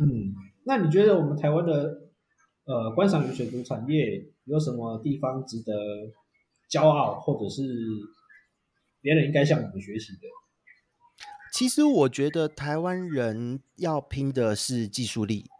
[0.00, 0.32] 嗯，
[0.64, 2.08] 那你觉得我们台湾的
[2.64, 5.72] 呃观赏鱼水族产业有什么地方值得
[6.70, 7.62] 骄傲，或者是
[9.02, 10.20] 别人应该向我们学习的？
[11.52, 15.50] 其实我觉得台湾人要拼的是技术力。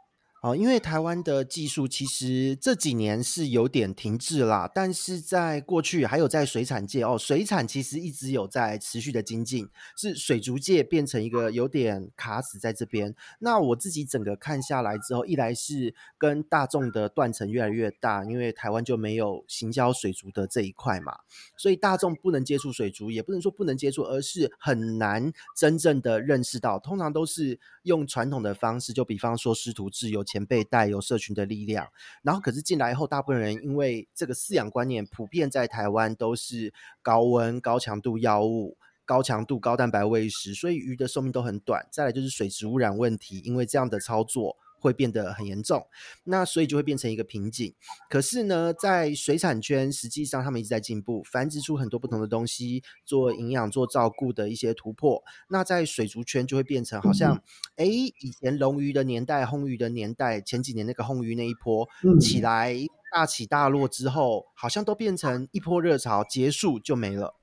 [0.42, 13.14] 哦，因为台湾的技术其实这几年是有点停滞啦，但是在过去还有在水产界哦，水产其实一直有在持续的精进，是水族界变成一个有点卡死在这边。
[13.38, 21.18] 那我自己整个看下来之后，一来是跟大众的断层越来越大，因为台湾就没有行销水族的这一块嘛，
[21.56, 30.24] 所以大众不能接触水族，也不能说不能接触，而是很难真正的认识到，通常都是用传统的方式，就比方说师徒制有。
[30.32, 31.86] 前辈带有社群的力量，
[32.22, 41.86] 然后可是进来以后，大部分人因为这个饲养观念普遍在台湾都是高温、高强度药物、高强度高蛋白喂食，所以鱼的寿命都很短。
[41.92, 44.56] 再来就是水质污染问题，因为这样的操作。
[44.82, 45.86] 会变得很严重，
[46.24, 47.72] 那所以就会变成一个瓶颈。
[48.10, 55.22] 可是呢，在水产圈，实际上他们一直在进步，繁殖出很多不同的东西，做营养、做照顾的一些突破。
[55.48, 57.36] 那在水族圈就会变成好像，
[57.76, 62.74] 哎、嗯，以前龙鱼的年代、红鱼的年代，前几年那个红鱼那一波、嗯、起来
[63.12, 67.36] 大起大落之后，好像都变成一波热潮结束就没了。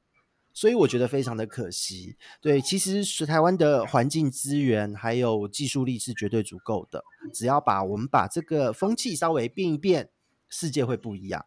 [0.53, 2.17] 所以我觉得非常的可惜。
[2.41, 10.09] 对，其实是台湾的环境资源还有技术力是绝对足够的，只要把我们把这个风气稍微变一变，
[10.49, 11.45] 世界会不一样。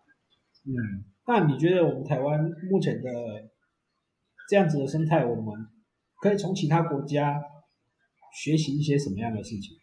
[0.64, 3.10] 嗯，那你觉得我们台湾目前的
[4.48, 5.66] 这样子的生态，我们
[6.22, 7.42] 可以从其他国家
[8.32, 9.76] 学习一些什么样的事情？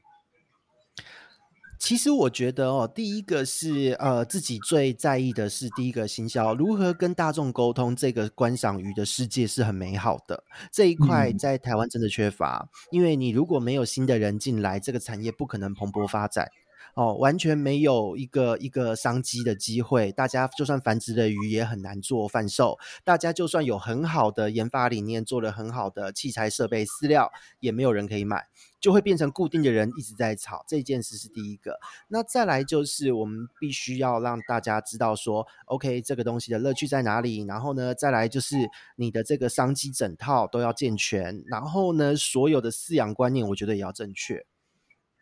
[1.79, 10.43] 其实我觉得哦，第一个是呃自己最在意的是第一个行销，如何跟大众沟通，这个观赏鱼的世界是很美好的。
[10.71, 16.47] 这一块在台湾真的缺乏，嗯，因为你如果没有新的人进来，这个产业不可能蓬勃发展。
[16.95, 20.11] 哦，完全没有一个一个商机的机会。
[20.11, 22.77] 大家就算繁殖的鱼也很难做贩售。
[23.03, 28.47] 大家就算有很好的研发理念，做了很好的器材设备、饲料，也没有人可以买，
[28.79, 30.63] 就会变成固定的人一直在炒。
[30.67, 31.79] 这件事是第一个。
[32.07, 37.45] 那再来就是我们必须要让大家知道说，OK，这个东西的乐趣在哪里。
[37.45, 38.55] 然后呢，再来就是
[38.95, 41.43] 你的这个商机整套都要健全。
[41.47, 44.45] 然后呢，所有的饲养观念，我觉得也要正确。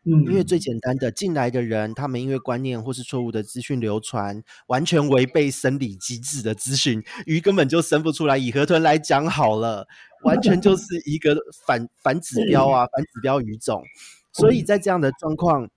[0.10, 8.38] 嗯，因为最简单的进来的人，他们因为观念或是错误的资讯流传，完全违背生理机制的资讯，鱼根本就生不出来。
[8.38, 9.86] 以河豚来讲好了，
[10.24, 13.84] 完全就 是一个反反指标啊，反指标鱼种。
[14.32, 15.70] 所以在这样的状况，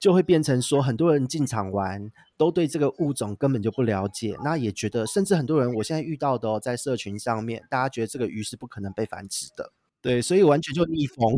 [0.00, 9.70] 就会变成说，很多人进场玩都对这个物种根本就不了解，那也觉得，甚至很多人我现在遇到的哦，在社群上面，大家觉得这个鱼是不可能被繁殖的，
[10.02, 11.36] 对，所以完全就逆风。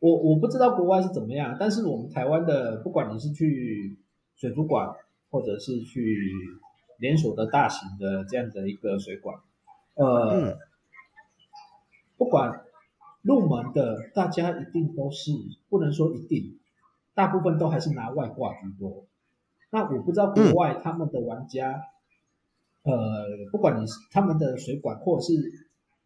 [0.00, 3.98] 我我不知道国外是怎么样，但是我们台湾的，不管你是去
[4.36, 4.88] 水族馆，
[5.28, 6.24] 或者是去
[6.98, 9.36] 连锁的大型的这样的一个水管，
[9.94, 10.58] 呃，嗯、
[12.16, 12.64] 不管
[13.22, 15.32] 入门的，大家一定都是
[15.68, 16.58] 不能说一定，
[17.14, 19.04] 大部分都还是拿外挂居多。
[19.70, 21.82] 那我不知道国外他们的玩家，
[22.84, 25.32] 嗯、呃，不管你是他们的水管，或者是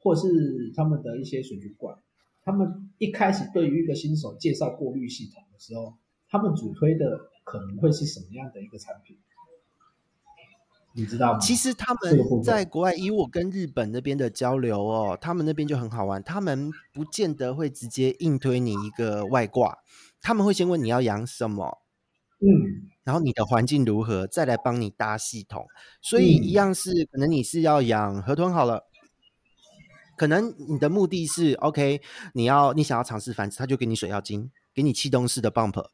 [0.01, 1.99] 或者是他们的一些水族馆。
[2.45, 5.95] 他们一开始对于一个新手介绍过滤系统的时候，
[6.29, 9.17] 他们主推的可能会是什么样的一个产品？
[10.95, 11.39] 你知道吗？
[11.39, 16.23] 其实他们在国外，以我跟日本那边的交流哦，他们那边就很好玩。
[16.23, 19.79] 他们不见得会直接硬推你一个外挂，
[20.21, 21.79] 他们会先问你要养什么，
[22.41, 25.67] 嗯，然后你的环境如何，再来帮你搭系统。
[26.03, 28.85] 所以一样是，可能你是要养河豚好了。
[30.17, 32.01] 可能你的目的是 OK，
[32.35, 35.87] 你要你想要尝试繁殖，他就给你水药精，给你气动式的 bump。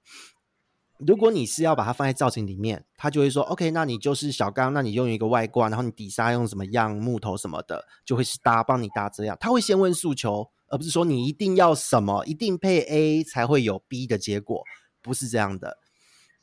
[0.98, 9.36] 如果你是要把它放在造型里面，他就会说 OK，那你就是小缸，那你用一个外挂，然后你底沙用什么样木头什么的，就会是搭帮你搭这样。
[9.38, 14.64] 他会先问诉求，而不是说你一定要什么，一定配 A 才会有 B 的结果，
[15.00, 15.78] 不是这样的。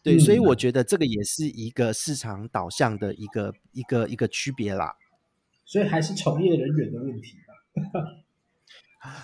[0.02, 4.96] 对，嗯、所以我觉得这个也是一个市场导向的一个一个一个区别啦。
[5.66, 7.45] 所以还是从业人员的问题吧。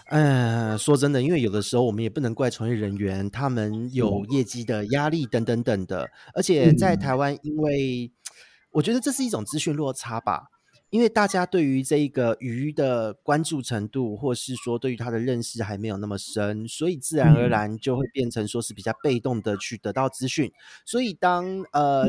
[0.09, 6.09] 嗯， 说真的，因为有的时候我们也不能怪从业人员，他们有业绩的压力等等等的。
[6.35, 8.11] 而且在台湾，因为
[8.71, 10.49] 我觉得这是一种资讯落差吧，
[10.91, 20.51] 因为大家对于这个鱼的关注程度，或是说对于它的认识还没有那么深，所以自然而然就会变成说是比较被动的去得到资讯。
[20.85, 22.07] 所以当呃。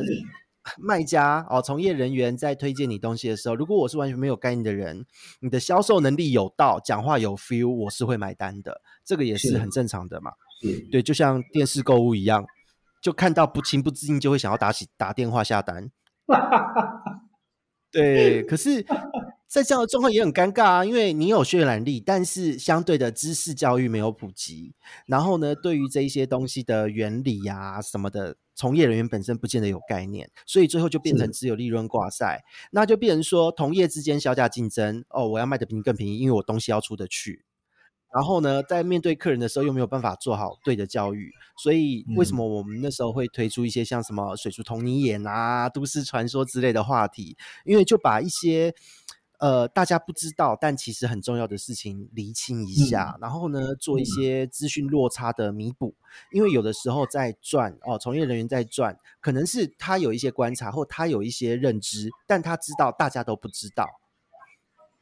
[0.78, 5.04] 卖家哦，从业人员在推荐你东西的时候，如果我是完全没有概念的人，
[5.40, 10.32] 你的销售能力有道，讲话有 feel，我是会买单的，这个也是很正常的嘛。
[10.90, 12.44] 对，就像电视购物一样，
[13.02, 15.90] 就看到不情不自禁就会想要打起打电话下单。
[17.90, 18.86] 对，可是。
[19.52, 24.72] 在这样的状况也很尴尬啊，因为你有渲染力，但是相对的知识教育没有普及，
[25.04, 37.44] 然后呢，对于这一些东西的原理呀、啊、什么的，从业人员本身不见得有概念，所以最后就变成只有利润挂赛，那就变成说同业之间销价竞争哦，我要卖的比你更便宜，因为我东西要出得去，
[38.14, 41.30] 然后呢，在面对客人的时候又没有办法做好对的教育，
[41.62, 47.36] 所以为什么我们那时候会推出一些像什么水族同你眼啊、都市传说之类的话题，
[47.66, 48.74] 因为就把一些。
[49.42, 55.88] 呃，大家不知道，但其实很重要的事情厘清一下，嗯、然后呢，做一些资讯落差的弥补。
[55.88, 63.88] 嗯、因为有的时候在赚哦，从业人员在赚，可能是他有一些观察，或他有一些认知，但他知道大家都不知道，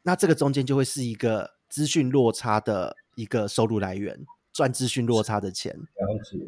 [0.04, 4.24] 那这个中间就会是一个资讯落差的一个收入来源，
[4.54, 5.74] 赚资讯落差的钱。
[5.74, 6.38] 了解，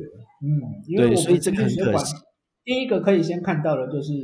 [0.41, 2.17] 嗯，对，所以这个很可惜。
[2.65, 4.15] 第一个可以先看到的就是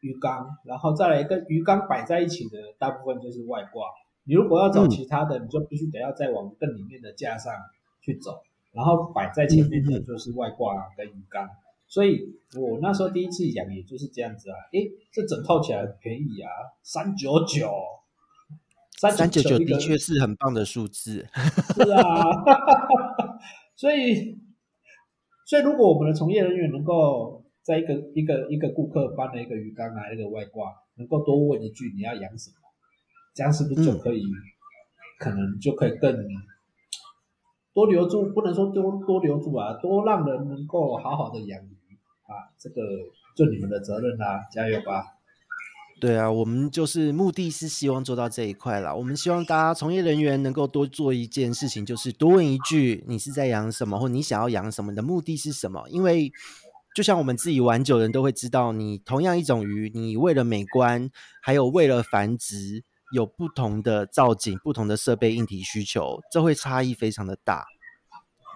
[0.00, 3.86] 鱼缸，然后再来跟鱼缸摆在一起的大部分就是外挂。
[4.24, 7.52] 你如果要找其他的，嗯、你就必须得要再往更里面的架上
[8.00, 8.42] 去走，
[8.72, 11.44] 然后摆在前面的就是外挂跟鱼缸。
[11.46, 11.50] 嗯、
[11.88, 16.50] 所以我那时候第一次养也就是这样子啊，诶，这整套起来很便宜啊，
[16.82, 17.72] 三九九，
[18.98, 21.26] 三九九的确是很棒的数字。
[21.74, 22.22] 是啊，
[23.74, 24.38] 所以
[25.46, 27.39] 所以如果我们的从业人员能够。
[27.62, 32.56] 在一个一个一个顾客搬了一个鱼缸啊，一个外挂，能够多问一句你要养什么，
[33.34, 34.24] 这样是不是就可以，
[35.18, 36.16] 可能就可以更
[37.74, 41.76] 多留住，不能说多多留住啊，多让人能够好好的养鱼
[42.22, 42.80] 啊，这个
[43.36, 45.04] 就你们的责任啦，加油吧！
[46.00, 48.94] 对啊，我们就是目的是希望做到这一块啦。
[48.94, 56.32] 我们希望大家从业人员能够多做一件事情，就是多问一句你是在养什么，或你想要养什么，的目的是什么，因为。
[57.00, 62.84] 就像我们自己玩久的人都会知道，你同样一种鱼，你为了美观，还有为了繁殖，
[63.14, 67.64] 有不同的造景、不同的设备硬体需求，这会差异非常的大。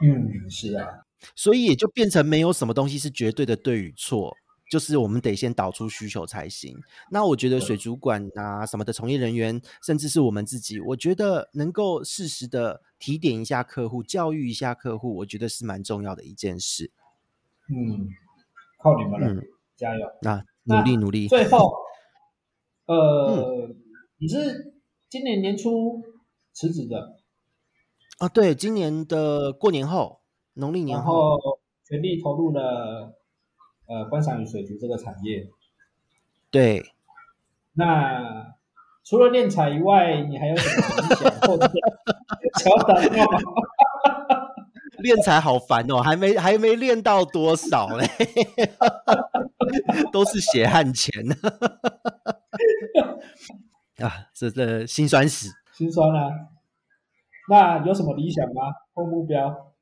[0.03, 0.87] 嗯，是啊，
[1.35, 4.37] 所以也就变成没有什么东西是绝对的对与错，
[4.71, 6.77] 就是我们得先导出需求才行。
[7.11, 16.91] 那我觉得水族馆啊什么的从业人员，甚至是我们自己，我觉得能够适时的提点一下客户，教育一下客户，我觉得是蛮重要的一件事。
[17.71, 18.11] 嗯。
[18.85, 19.43] 靠你们了，嗯、
[19.77, 20.07] 加油！
[20.21, 21.27] 那、啊、努力努力。
[21.27, 21.73] 最后，
[22.85, 23.77] 呃，嗯、
[24.19, 24.75] 你是
[25.09, 26.03] 今年年初
[26.53, 27.17] 辞职的
[28.19, 28.29] 啊？
[28.29, 30.21] 对，今年的过年后，
[30.53, 31.39] 农历年后，
[31.89, 33.15] 全力投入了
[33.87, 35.49] 呃观赏鱼水族这个产业。
[36.51, 36.83] 对，
[37.73, 38.55] 那
[39.03, 41.73] 除了练彩以外，你还有什么理想或者？
[45.05, 48.09] 练才好烦哦， 还没还没练到多少嘞，
[50.11, 51.13] 都是血汗钱
[54.03, 54.27] 啊！
[54.35, 56.31] 这这心酸史，心酸啊！
[57.49, 58.63] 那有什么理想吗？
[58.95, 59.74] 或目标？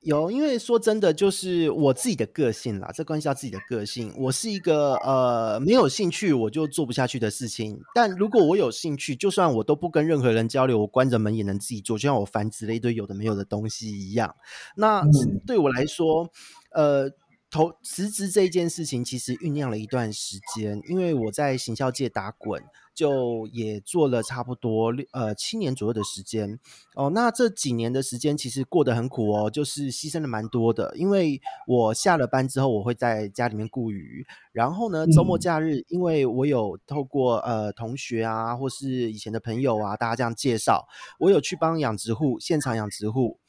[0.00, 4.12] 有，因为说真的，就是我自己的个性啦，这关系到自己的个性。
[4.16, 14.34] 我是一个呃没有兴趣我就做不下去的事情，但如果我有兴趣，就算我都不跟任何人交流，我关着门也能自己做，就像我繁殖了一堆有的没有的东西一样。
[14.76, 15.02] 那
[15.46, 16.30] 对我来说，
[16.72, 17.10] 呃。
[17.52, 22.62] 投辞职这件事情其实酝酿了一段时间，因为我在行销界打滚，
[23.00, 26.58] 就也做了差不多呃七年左右的时间
[26.94, 27.08] 哦。
[27.14, 30.94] 那这几年的时间其实过得很苦哦，就是牺牲了蛮多的。
[30.98, 40.86] 因为我下了班之后，我会在家里面顾鱼，然后呢，周末假日，因为我有透过呃同学啊，或是以前的朋友啊，大家这样介绍，
[41.20, 43.39] 我有去帮养殖户现场养殖户。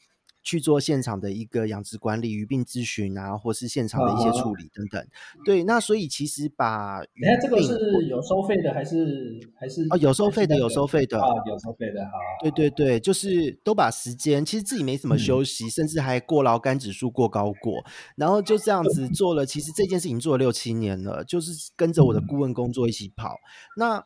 [0.42, 5.00] 去做现场的一个养殖管理、鱼病咨询啊，或是现场的一些处理等等。
[5.00, 5.06] 哦、
[5.44, 9.86] 对，那所以其实把鱼病，哎，这个是有收费的还是还是？
[9.90, 11.20] 哦，有收费的，有收费的。
[11.20, 12.12] 啊，有收费的，好。
[12.42, 17.84] 对对对，就是都把时间，其实自己没怎么休息，嗯、甚至还过劳肝指数过高过，
[18.16, 19.46] 然后就这样子做了。
[19.46, 23.34] 其实这件事情做了六七年了，就是跟着我的顾问工作一起跑。
[23.34, 23.38] 嗯、
[23.76, 24.04] 那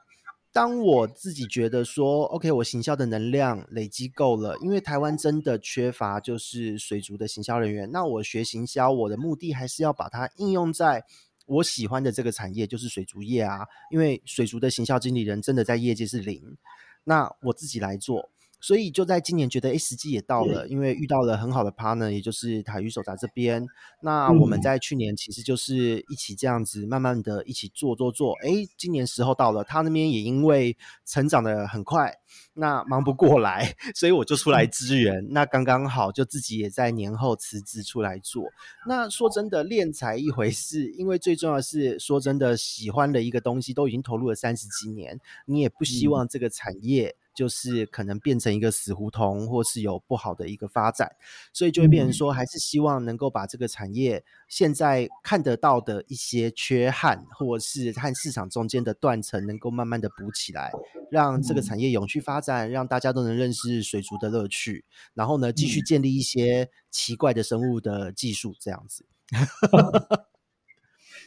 [0.56, 7.90] 当我自己觉得说，OK，我行销的能量累积够了，因为台湾真的缺乏就是水族的行销人员。
[7.92, 11.04] 那我学行销，我的目的还是要把它应用在
[11.44, 13.66] 我喜欢的这个产业，就是水族业啊。
[13.90, 16.56] 因为水族的行销经理人真的在业界是零，
[17.04, 18.30] 那我自己来做。
[18.66, 23.64] 所以就在今年觉得，哎，时机也到了，因为遇到了很好的 partner，也就是台语手札这边。
[24.02, 28.34] 那我们在去年其实就是一起这样子，慢慢的一起做做做。
[28.42, 32.12] 哎，今年时候到了，他那边也因为成长的很快，
[32.54, 35.24] 那忙不过来， 所以我就出来支援。
[35.30, 38.42] 那刚刚好，就自己也在年后辞职出来做。
[38.88, 47.14] 那说真的，练财一回事，因为最重要的是，说真的，喜欢的一个东西都已经投入了三十几年，你也不希望这个产业。
[47.36, 51.14] 就是可能变成一个死胡同，或是有不好的一个发展，
[51.52, 60.72] 所以就会变成说，还是希望能够把这个产业现在看得到的一些缺憾，或是和市场中间的断层，能够慢慢的补起来，
[61.10, 69.04] 让这个产业永续发展，让大家都能认识水族的乐趣，然后呢，继续建立一些奇怪的生物的技术，这样子。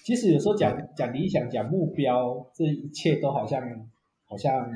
[0.03, 3.61] 其实有时候讲讲理想，讲目标，这一切都好像
[4.25, 4.67] 好像。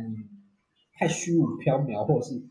[0.95, 2.41] 太虚无缥缈，或者是，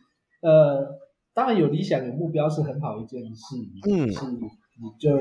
[0.40, 0.98] 呃，
[1.32, 3.56] 当然有理想有目标是很好一件事，
[3.88, 5.16] 嗯，是你就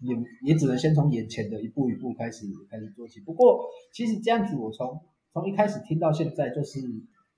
[0.00, 3.20] 也也只能先从眼前的一步一步开始开始做起。
[3.20, 5.00] 不过其实这样子，我从
[5.32, 6.80] 从一开始听到现在，就是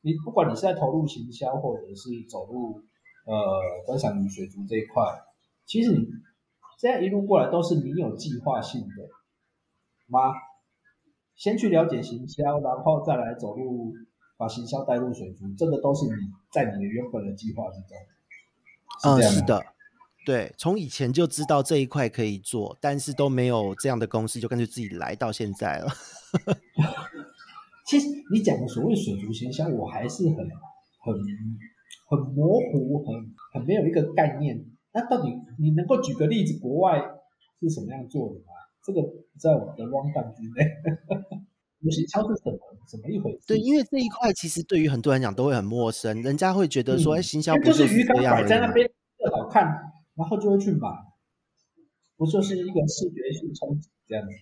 [0.00, 2.80] 你不管你是在投入行销，或者是走入
[3.26, 5.04] 呃观赏鱼水族这一块，
[5.66, 6.08] 其实你
[6.78, 9.08] 这样一路过来都是你有计划性的
[10.06, 10.32] 吗？
[11.36, 13.92] 先去了解行销，然后再来走入。
[14.44, 16.12] 把行销带入水族，这个都是你
[16.52, 17.96] 在你的原本的计划之中。
[19.04, 19.64] 嗯，是的，
[20.26, 25.90] 对，从以前就知道这一块可以做，但是都没有这样的公司，就干脆自己来到现在了。
[27.88, 31.14] 其实你讲的所谓水族行销，我还是很很
[32.10, 34.62] 很模糊，很很没有一个概念。
[34.92, 37.00] 那到底你能够举个例子，国外
[37.60, 38.52] 是什么样做的吗？
[38.84, 39.00] 这个
[39.38, 41.40] 在我们的汪范之内。
[41.90, 42.58] 行销是什么？
[42.86, 43.40] 怎么一回事？
[43.46, 48.86] 对，因为这一块其实对于很多人讲都会很陌生，人家会觉得说，哎、嗯，行销不就是鱼缸摆在那边
[49.18, 49.64] 特好看，
[50.14, 50.88] 然后就会去买，
[52.16, 54.32] 不就是一个视觉性冲击这样子？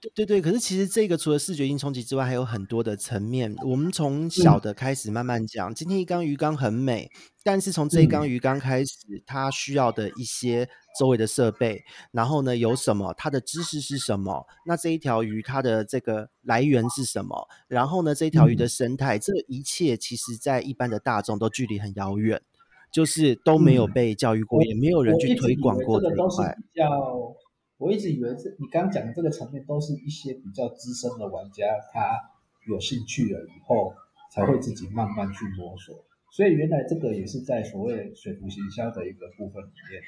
[0.00, 3.52] 对对对，可是其实这个除了视觉性冲击之外，还有很多的层面。
[3.66, 5.72] 我们从小的开始慢慢讲。
[5.72, 7.10] 嗯、今天一缸鱼缸很美，
[7.42, 11.82] 但是从这一缸鱼缸开始，嗯、它需要的一些周围的设备，
[12.12, 13.12] 然后呢，有什么？
[13.14, 14.46] 它的知识是什么？
[14.64, 17.48] 那这一条鱼它的这个来源是什么？
[17.66, 22.40] 然后呢，这一条鱼的生态，嗯、这一切其实在一般的大众都距离很遥远，
[22.92, 26.56] 就是都没有被教育过，嗯、也没有人去推广过这一块。
[27.78, 32.18] 我一直以为是你刚讲的这个层面都是一些比较资深的玩家，他
[32.66, 33.94] 有兴趣了以后
[34.32, 40.02] 才会自己慢慢去摸索，所以原来这个也是在所谓水族行销的一个部分里面。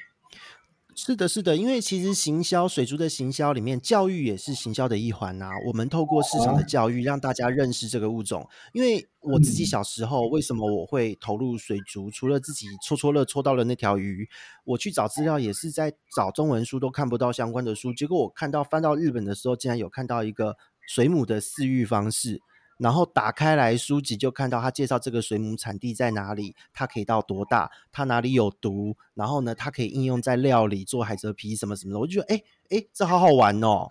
[1.03, 5.51] 是的，是的，因为其实行销水族的行销里面，教育也是行销的一环呐、啊。
[5.65, 8.47] 我们透过市场的教育，让大家认识这个物种。
[8.71, 12.11] 因为我自己小时候，为什么我会投入水族？
[12.11, 14.29] 除了自己戳戳乐戳到了那条鱼，
[14.63, 17.91] 我去找资料也是在找中文书，都看不到相关的书。
[17.91, 20.55] 结果我看到翻到日本的时候，竟然有看到一个
[20.87, 22.39] 水母的饲育方式。
[22.81, 33.87] 然后打开来书籍，就看到他介绍这个水母产地在哪里，它可以到多大，它哪里有毒，然后呢，它可以应用在料理做海蜇皮什么什么的，我就觉得，哎哎，这好好玩哦。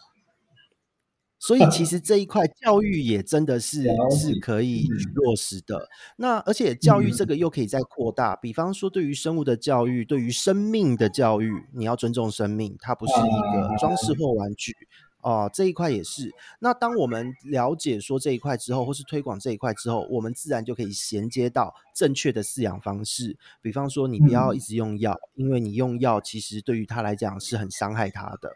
[1.38, 5.88] 所以其实这一块教育也真的是是可以落实的。
[6.16, 14.74] 那而且教育这个又可以再扩大，比方说对于生物的教育，对于生命的教育，你要尊重生命，它不是一个装饰或玩具。
[15.22, 16.30] 哦、呃，这一块也是。
[16.58, 23.36] 那当我们了解说这一块之后，或是推广这一块之后，我们自然就可以衔接到正确的饲养方式。
[23.60, 28.52] 比方说，你不要一直用药，嗯、因为你用药其实对于它来讲是很伤害它的。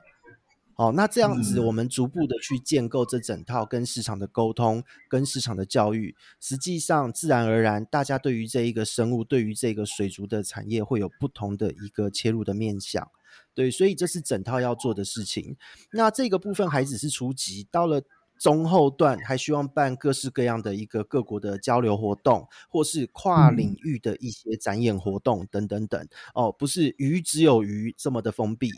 [0.76, 13.08] 哦，那这样子，我们逐步的去建构这整套跟市场的沟通，跟市场的教育，实际上自然而然，大家对于这一个生物，对于这个水族的产业，会有不同的一个切入的面向。
[13.54, 15.56] 对，所以这是整套要做的事情。
[15.92, 18.02] 那这个部分还只是初级，到了
[18.36, 26.08] 中后段，还希望办各式各样的一个各国的交流活动，或是跨领域的一些展演活动等等等。
[26.34, 28.72] 哦，不是鱼只有鱼这么的封闭，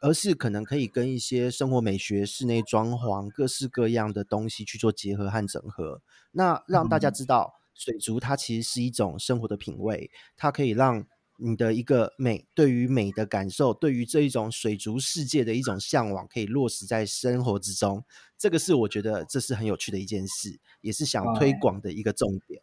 [0.00, 6.00] 而是可能可以跟一些生活美学、室内装潢、各式各样的东西去做结合和整合。
[6.30, 11.06] 那让大家知道，水族它其实是一种生活的品味，它可以让。
[11.44, 18.04] 你的一个美，对于美的感受，对于这一种水族世界的一种向往，可以落实在生活之中。
[18.38, 22.62] 这个是我觉得这是很有趣的一件事，也是想推广的一个重点。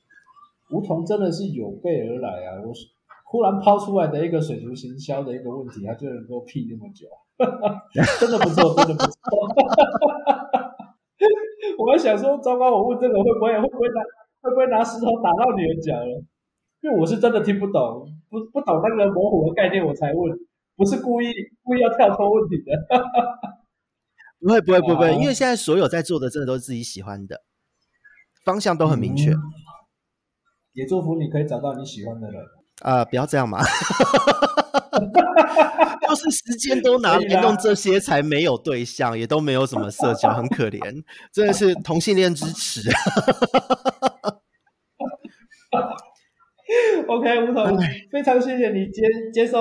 [0.72, 2.62] 梧桐真的是有备而来啊！
[2.66, 2.74] 我
[3.26, 7.08] 忽然抛出来的一个水族行销的一个问题，他就能够屁那么久，
[8.20, 9.12] 真的不错，真的不错。
[11.78, 14.02] 我还想说，糟糕，我问这个会不会会不会拿
[14.42, 16.24] 会不会拿石头打到你的脚了？
[16.82, 20.40] 因为我是真的听不懂，不不懂那个模糊的概念，我才问，
[20.76, 21.28] 不是故意
[21.64, 22.72] 故意要跳脱问题的。
[24.40, 27.42] 不会不会不会，因为现在所有在做的，真的都是自己喜欢的，
[28.46, 29.32] 方向都很明确。
[29.32, 29.42] 嗯、
[30.74, 32.42] 也祝福你可以找到你喜欢的人。
[32.82, 33.62] 啊、呃，不要这样嘛，
[36.08, 41.04] 就是时间都拿来弄这些，才没有对象，也都没有什么社交，很可怜，
[41.34, 42.82] 真的是同性恋支持。
[47.10, 47.78] OK，吴总，
[48.12, 49.02] 非常谢谢你接
[49.34, 49.58] 接受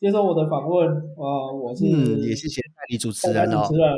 [0.00, 3.66] 接受我的访问啊、呃，我是、嗯、也谢谢代理主持人哦。
[3.66, 3.92] 主持人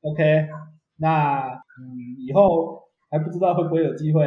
[0.00, 0.48] ，OK，
[0.96, 4.24] 那嗯以后还不知道会不会有机会，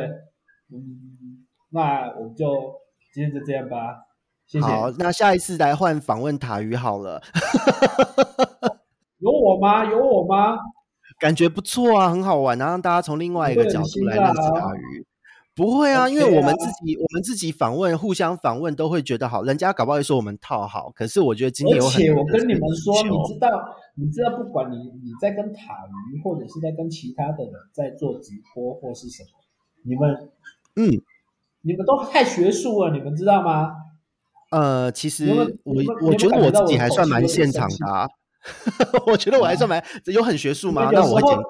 [0.71, 2.45] 嗯，那我们就
[3.11, 3.95] 今天就这样吧，
[4.45, 4.67] 谢谢。
[4.67, 7.19] 好，那下一次来换访问塔鱼好了。
[9.17, 9.85] 有我吗？
[9.85, 10.55] 有我吗？
[11.19, 15.03] 感觉不错啊，很好玩啊，让大家从另外一个角度来认识塔鱼。
[15.57, 20.91] 不会啊，因为我们自己、啊、我们自己访问，互相访问都会觉得好，人家搞不好会说我们套好。
[20.91, 23.49] 可是我觉得今天有很，而且我跟你们说，你知道，
[23.95, 25.73] 你知道，不管你你在跟塔
[26.13, 29.29] 鱼，或者是在跟其他的人在做直播或是什么，
[29.83, 30.29] 你们，
[30.75, 31.01] 嗯，
[31.63, 33.73] 你们都太学术了，你们知道吗？
[34.51, 35.25] 呃，其实
[35.63, 38.07] 我我觉得我自己还算蛮现场的、啊。
[39.07, 40.89] 我觉得我还算蛮、嗯、有很学术吗？
[40.91, 41.43] 那我聊到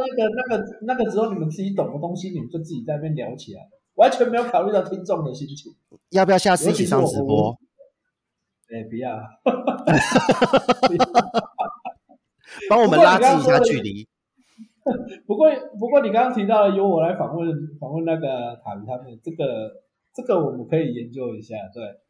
[0.00, 3.60] 那个那个那个时候，你们自己懂的东西，你们就自己在那边聊起来，
[3.94, 5.72] 完全没有考虑到听众的心情。
[6.10, 7.56] 要不要下次一起上直播？
[8.70, 9.16] 哎、欸，不要，
[12.70, 14.08] 帮我们拉近一下距离。
[15.26, 17.48] 不过 不过，你刚刚提到由我来访问
[17.78, 19.82] 访问那个塔鱼他们，这个
[20.14, 21.54] 这个我们可以研究一下。
[21.72, 22.00] 对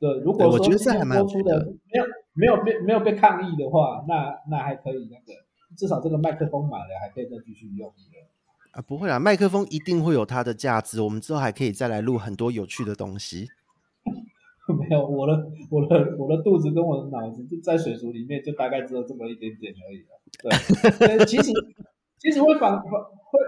[0.00, 2.04] 对，如果说今天播出的没有。
[2.38, 5.34] 没有被没有被抗议的话，那那还可以那个，
[5.76, 7.92] 至少这个麦克风买了还可以再继续用。
[8.72, 13.48] 啊，不会啦，麦克风一定会有它的价值，我们之后还可以再来录很多有趣的东西。
[14.78, 15.32] 没有，我的
[15.70, 20.06] 我的我的肚子跟我的脑子就在水族里面，就大概只有这么一点点而已。
[21.18, 21.50] 对， 其实
[22.18, 22.88] 其实会反会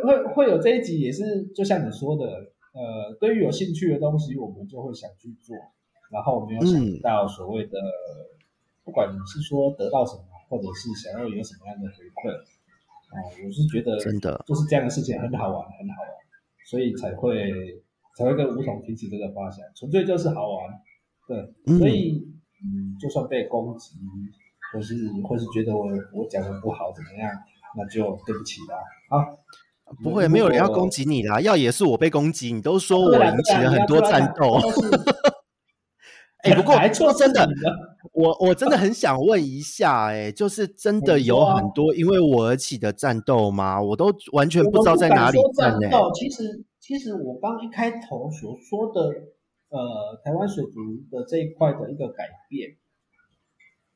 [0.03, 2.24] 会会有这一集，也是就像你说的，
[2.72, 5.55] 呃，对于有兴趣的东西，我们就会想去做，
[6.11, 7.78] 然后没有想到所谓的。
[7.78, 8.39] 嗯
[8.91, 14.43] 不管你是说得到什么，或者是想要有什么样的回馈，啊、呃，我是觉得真的。
[14.45, 16.11] 就是这样的事情很好玩，很好玩，
[16.66, 17.55] 所以才会
[18.18, 20.74] 才会跟吴桐提起这个发想，纯粹就是好玩，
[21.28, 22.18] 对，嗯、所以
[22.64, 23.95] 嗯，就算被攻击，
[24.74, 27.30] 或是或是觉得我我讲的不好怎么样，
[27.76, 28.76] 那就对不起啦，
[29.16, 29.22] 啊，
[30.03, 34.59] 不会，没有人要攻击你啦，要也是我被攻击，你都说我引起了很多战斗。
[36.43, 37.47] 哎、欸，不过 说真的，
[38.12, 43.80] 我我真的很想问一下、欸，哎，就是真的有很多因为我而起的战斗吗？
[43.80, 46.12] 我都完全不知道在哪里战斗、欸。
[46.14, 49.01] 其实，其实我刚一开头所说的，
[49.68, 50.80] 呃，台湾水族
[51.11, 52.70] 的这一块的一个改变，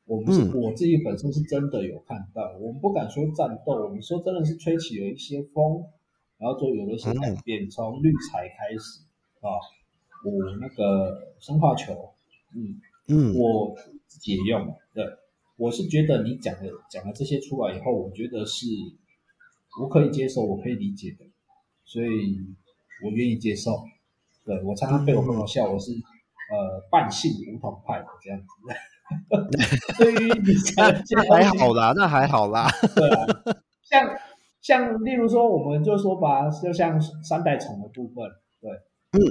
[0.05, 2.55] 我们是、嗯、我自己本身是真的有看到。
[2.61, 5.83] 我们不敢说战斗，我们说真的是吹起了一些风，
[6.37, 7.67] 然后就有了一些改变。
[7.69, 9.01] 从滤材开始
[9.41, 9.49] 啊，
[10.23, 10.31] 我
[10.61, 12.11] 那个生化球。
[12.55, 13.75] 嗯嗯，我
[14.07, 15.05] 自己也用，对，
[15.57, 18.65] 我是觉得你讲的讲了这些出来以后，我觉得是
[19.79, 21.25] 我可以接受，我可以理解的，
[21.83, 22.39] 所以
[23.03, 23.83] 我愿意接受。
[24.43, 28.45] 对，我常常被我朋友笑，我是呃半信梧桐派的这样子。
[29.99, 32.67] 对于你讲还好啦，那还好啦。
[32.95, 33.25] 对啊，
[33.83, 34.17] 像
[34.61, 38.25] 像例如说，我们就说吧，就像三代宠的部分，
[38.59, 38.71] 对。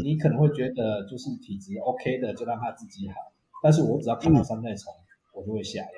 [0.03, 3.15] 你可能会觉得就是体质 OK 的，就让他自己好。
[3.63, 5.89] 但是我只要看到三代虫，嗯、我就会下药。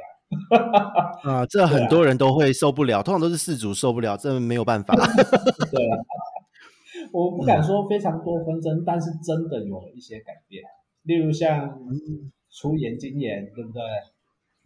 [1.30, 4.94] 啊，这很多人都会受不了，啊、通常都是事主受不了，这没有办法。
[4.94, 5.98] 对啊，
[7.12, 10.62] 我不敢说非常多纷争，嗯、但是真的有一些改变。
[11.02, 11.78] 例如像
[12.50, 13.82] 出盐经验，对不对？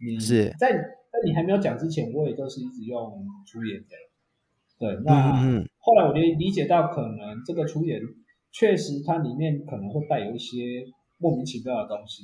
[0.03, 3.95] 你是在在你还没有讲之前，我也都是一直用出盐的。
[4.79, 5.33] 对，那
[5.77, 8.01] 后来我就理解到，可能这个出盐。
[8.51, 10.85] 确实，它里面可能会带有一些
[11.17, 12.23] 莫名其妙的东西。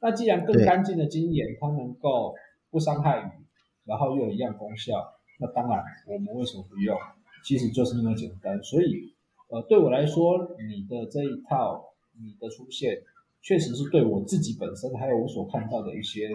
[0.00, 2.34] 那既然更干净的精盐，它能够
[2.70, 3.44] 不伤害鱼，
[3.84, 4.92] 然后又有一样功效，
[5.40, 6.96] 那当然我们为什么不用？
[7.44, 8.62] 其实就是那么简单。
[8.62, 9.14] 所以，
[9.48, 13.02] 呃，对我来说，你的这一套，你的出现，
[13.42, 16.30] 确实是对我自己本身，还有我所看到的一些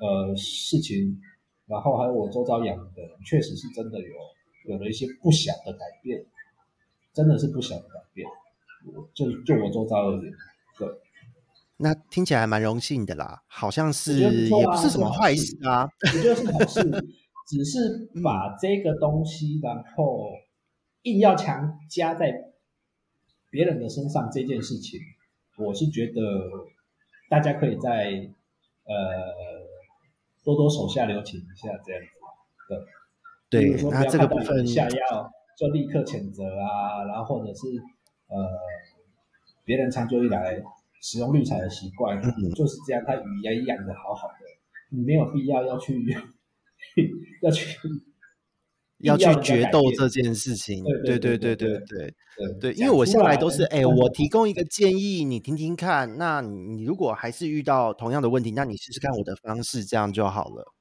[0.00, 1.20] 呃事情，
[1.66, 4.14] 然后还有我周遭养的人，确实是真的有
[4.66, 6.24] 有了一些不小的改变，
[7.12, 8.28] 真的是不小的改变。
[9.14, 10.32] 就就我周遭而言，
[10.78, 10.88] 对。
[11.80, 16.82] 那听起来还蛮荣幸的啦，好像是、啊、也不是什么坏事啊，我觉得是好事，
[17.46, 20.28] 只是把这个东西，然后
[21.02, 22.32] 硬要强加在
[23.48, 24.98] 别人的身上这件事情，
[25.56, 26.20] 我是觉得
[27.30, 28.28] 大家可以在
[28.84, 28.94] 呃
[30.42, 32.08] 多多手下留情一下这样子，
[33.48, 37.68] 对，对，比如说不要看到下药就立刻谴责啊，然后或者是
[38.28, 38.48] 呃
[39.64, 40.62] 别人长久以来。
[41.00, 44.34] 使用绿彩的习惯、嗯、就是这样，他鱼也养的好好的，
[44.90, 45.94] 你没有必要要去
[47.40, 47.78] 要去
[48.98, 50.82] 要去决斗这件事情。
[50.82, 52.14] 对对对对对对
[52.60, 56.18] 对，因为我向来都是哎、欸，我提供一个建议，你听听看。
[56.18, 60.74] 那你如果还是遇到同样的问题，那你试试看我的方式，这样就好了。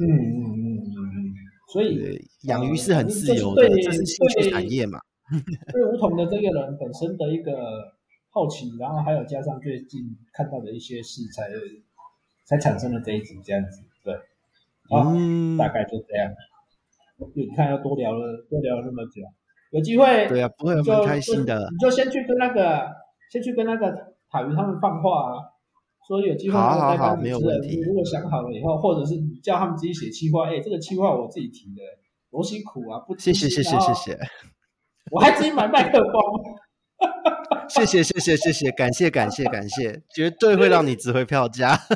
[0.00, 1.34] 嗯嗯嗯嗯嗯。
[1.72, 4.98] 所以养鱼是很自由的，这是兴趣产业嘛。
[5.72, 7.52] 对梧桐的这个人本身的一个。
[8.32, 10.02] 好奇，然后还有加上最近
[10.32, 11.50] 看到的一些事才，
[12.44, 14.14] 才才产生了这一集这样子，对，
[14.88, 16.30] 好、嗯，大概就这样。
[17.34, 19.20] 你看要多聊了，多聊了那么久，
[19.72, 21.68] 有机会，对啊，不会很开心的。
[21.72, 22.88] 你就先去跟那个，
[23.32, 25.42] 先去跟那个塔鱼他们放话啊，
[26.06, 27.80] 说有机会，好好好，没有问题。
[27.80, 31.82] 如果想好了以后，或者是你叫他们自己写企划，哎，这个企划我自己提的，
[32.30, 34.18] 多辛苦啊，不，谢谢谢谢谢谢，
[35.10, 36.12] 我还自己买麦克风。
[37.68, 41.74] 谢谢谢谢谢谢，感谢感谢感谢，绝对会让你值回票价。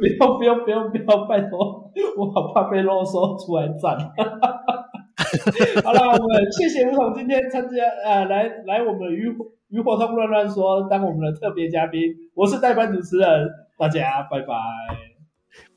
[0.00, 3.96] 不用不用不用不用，拜托，我好怕被啰嗦出来赞。
[5.82, 9.34] 好了，我们谢谢吴总今天参加呃来来我们鱼
[9.70, 12.02] 鱼火通乱乱说当我们的特别嘉宾，
[12.34, 14.54] 我是代班主持人，大家拜拜，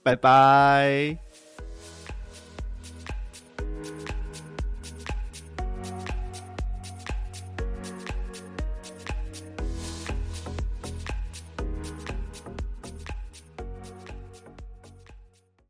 [0.03, 1.24] 拜拜。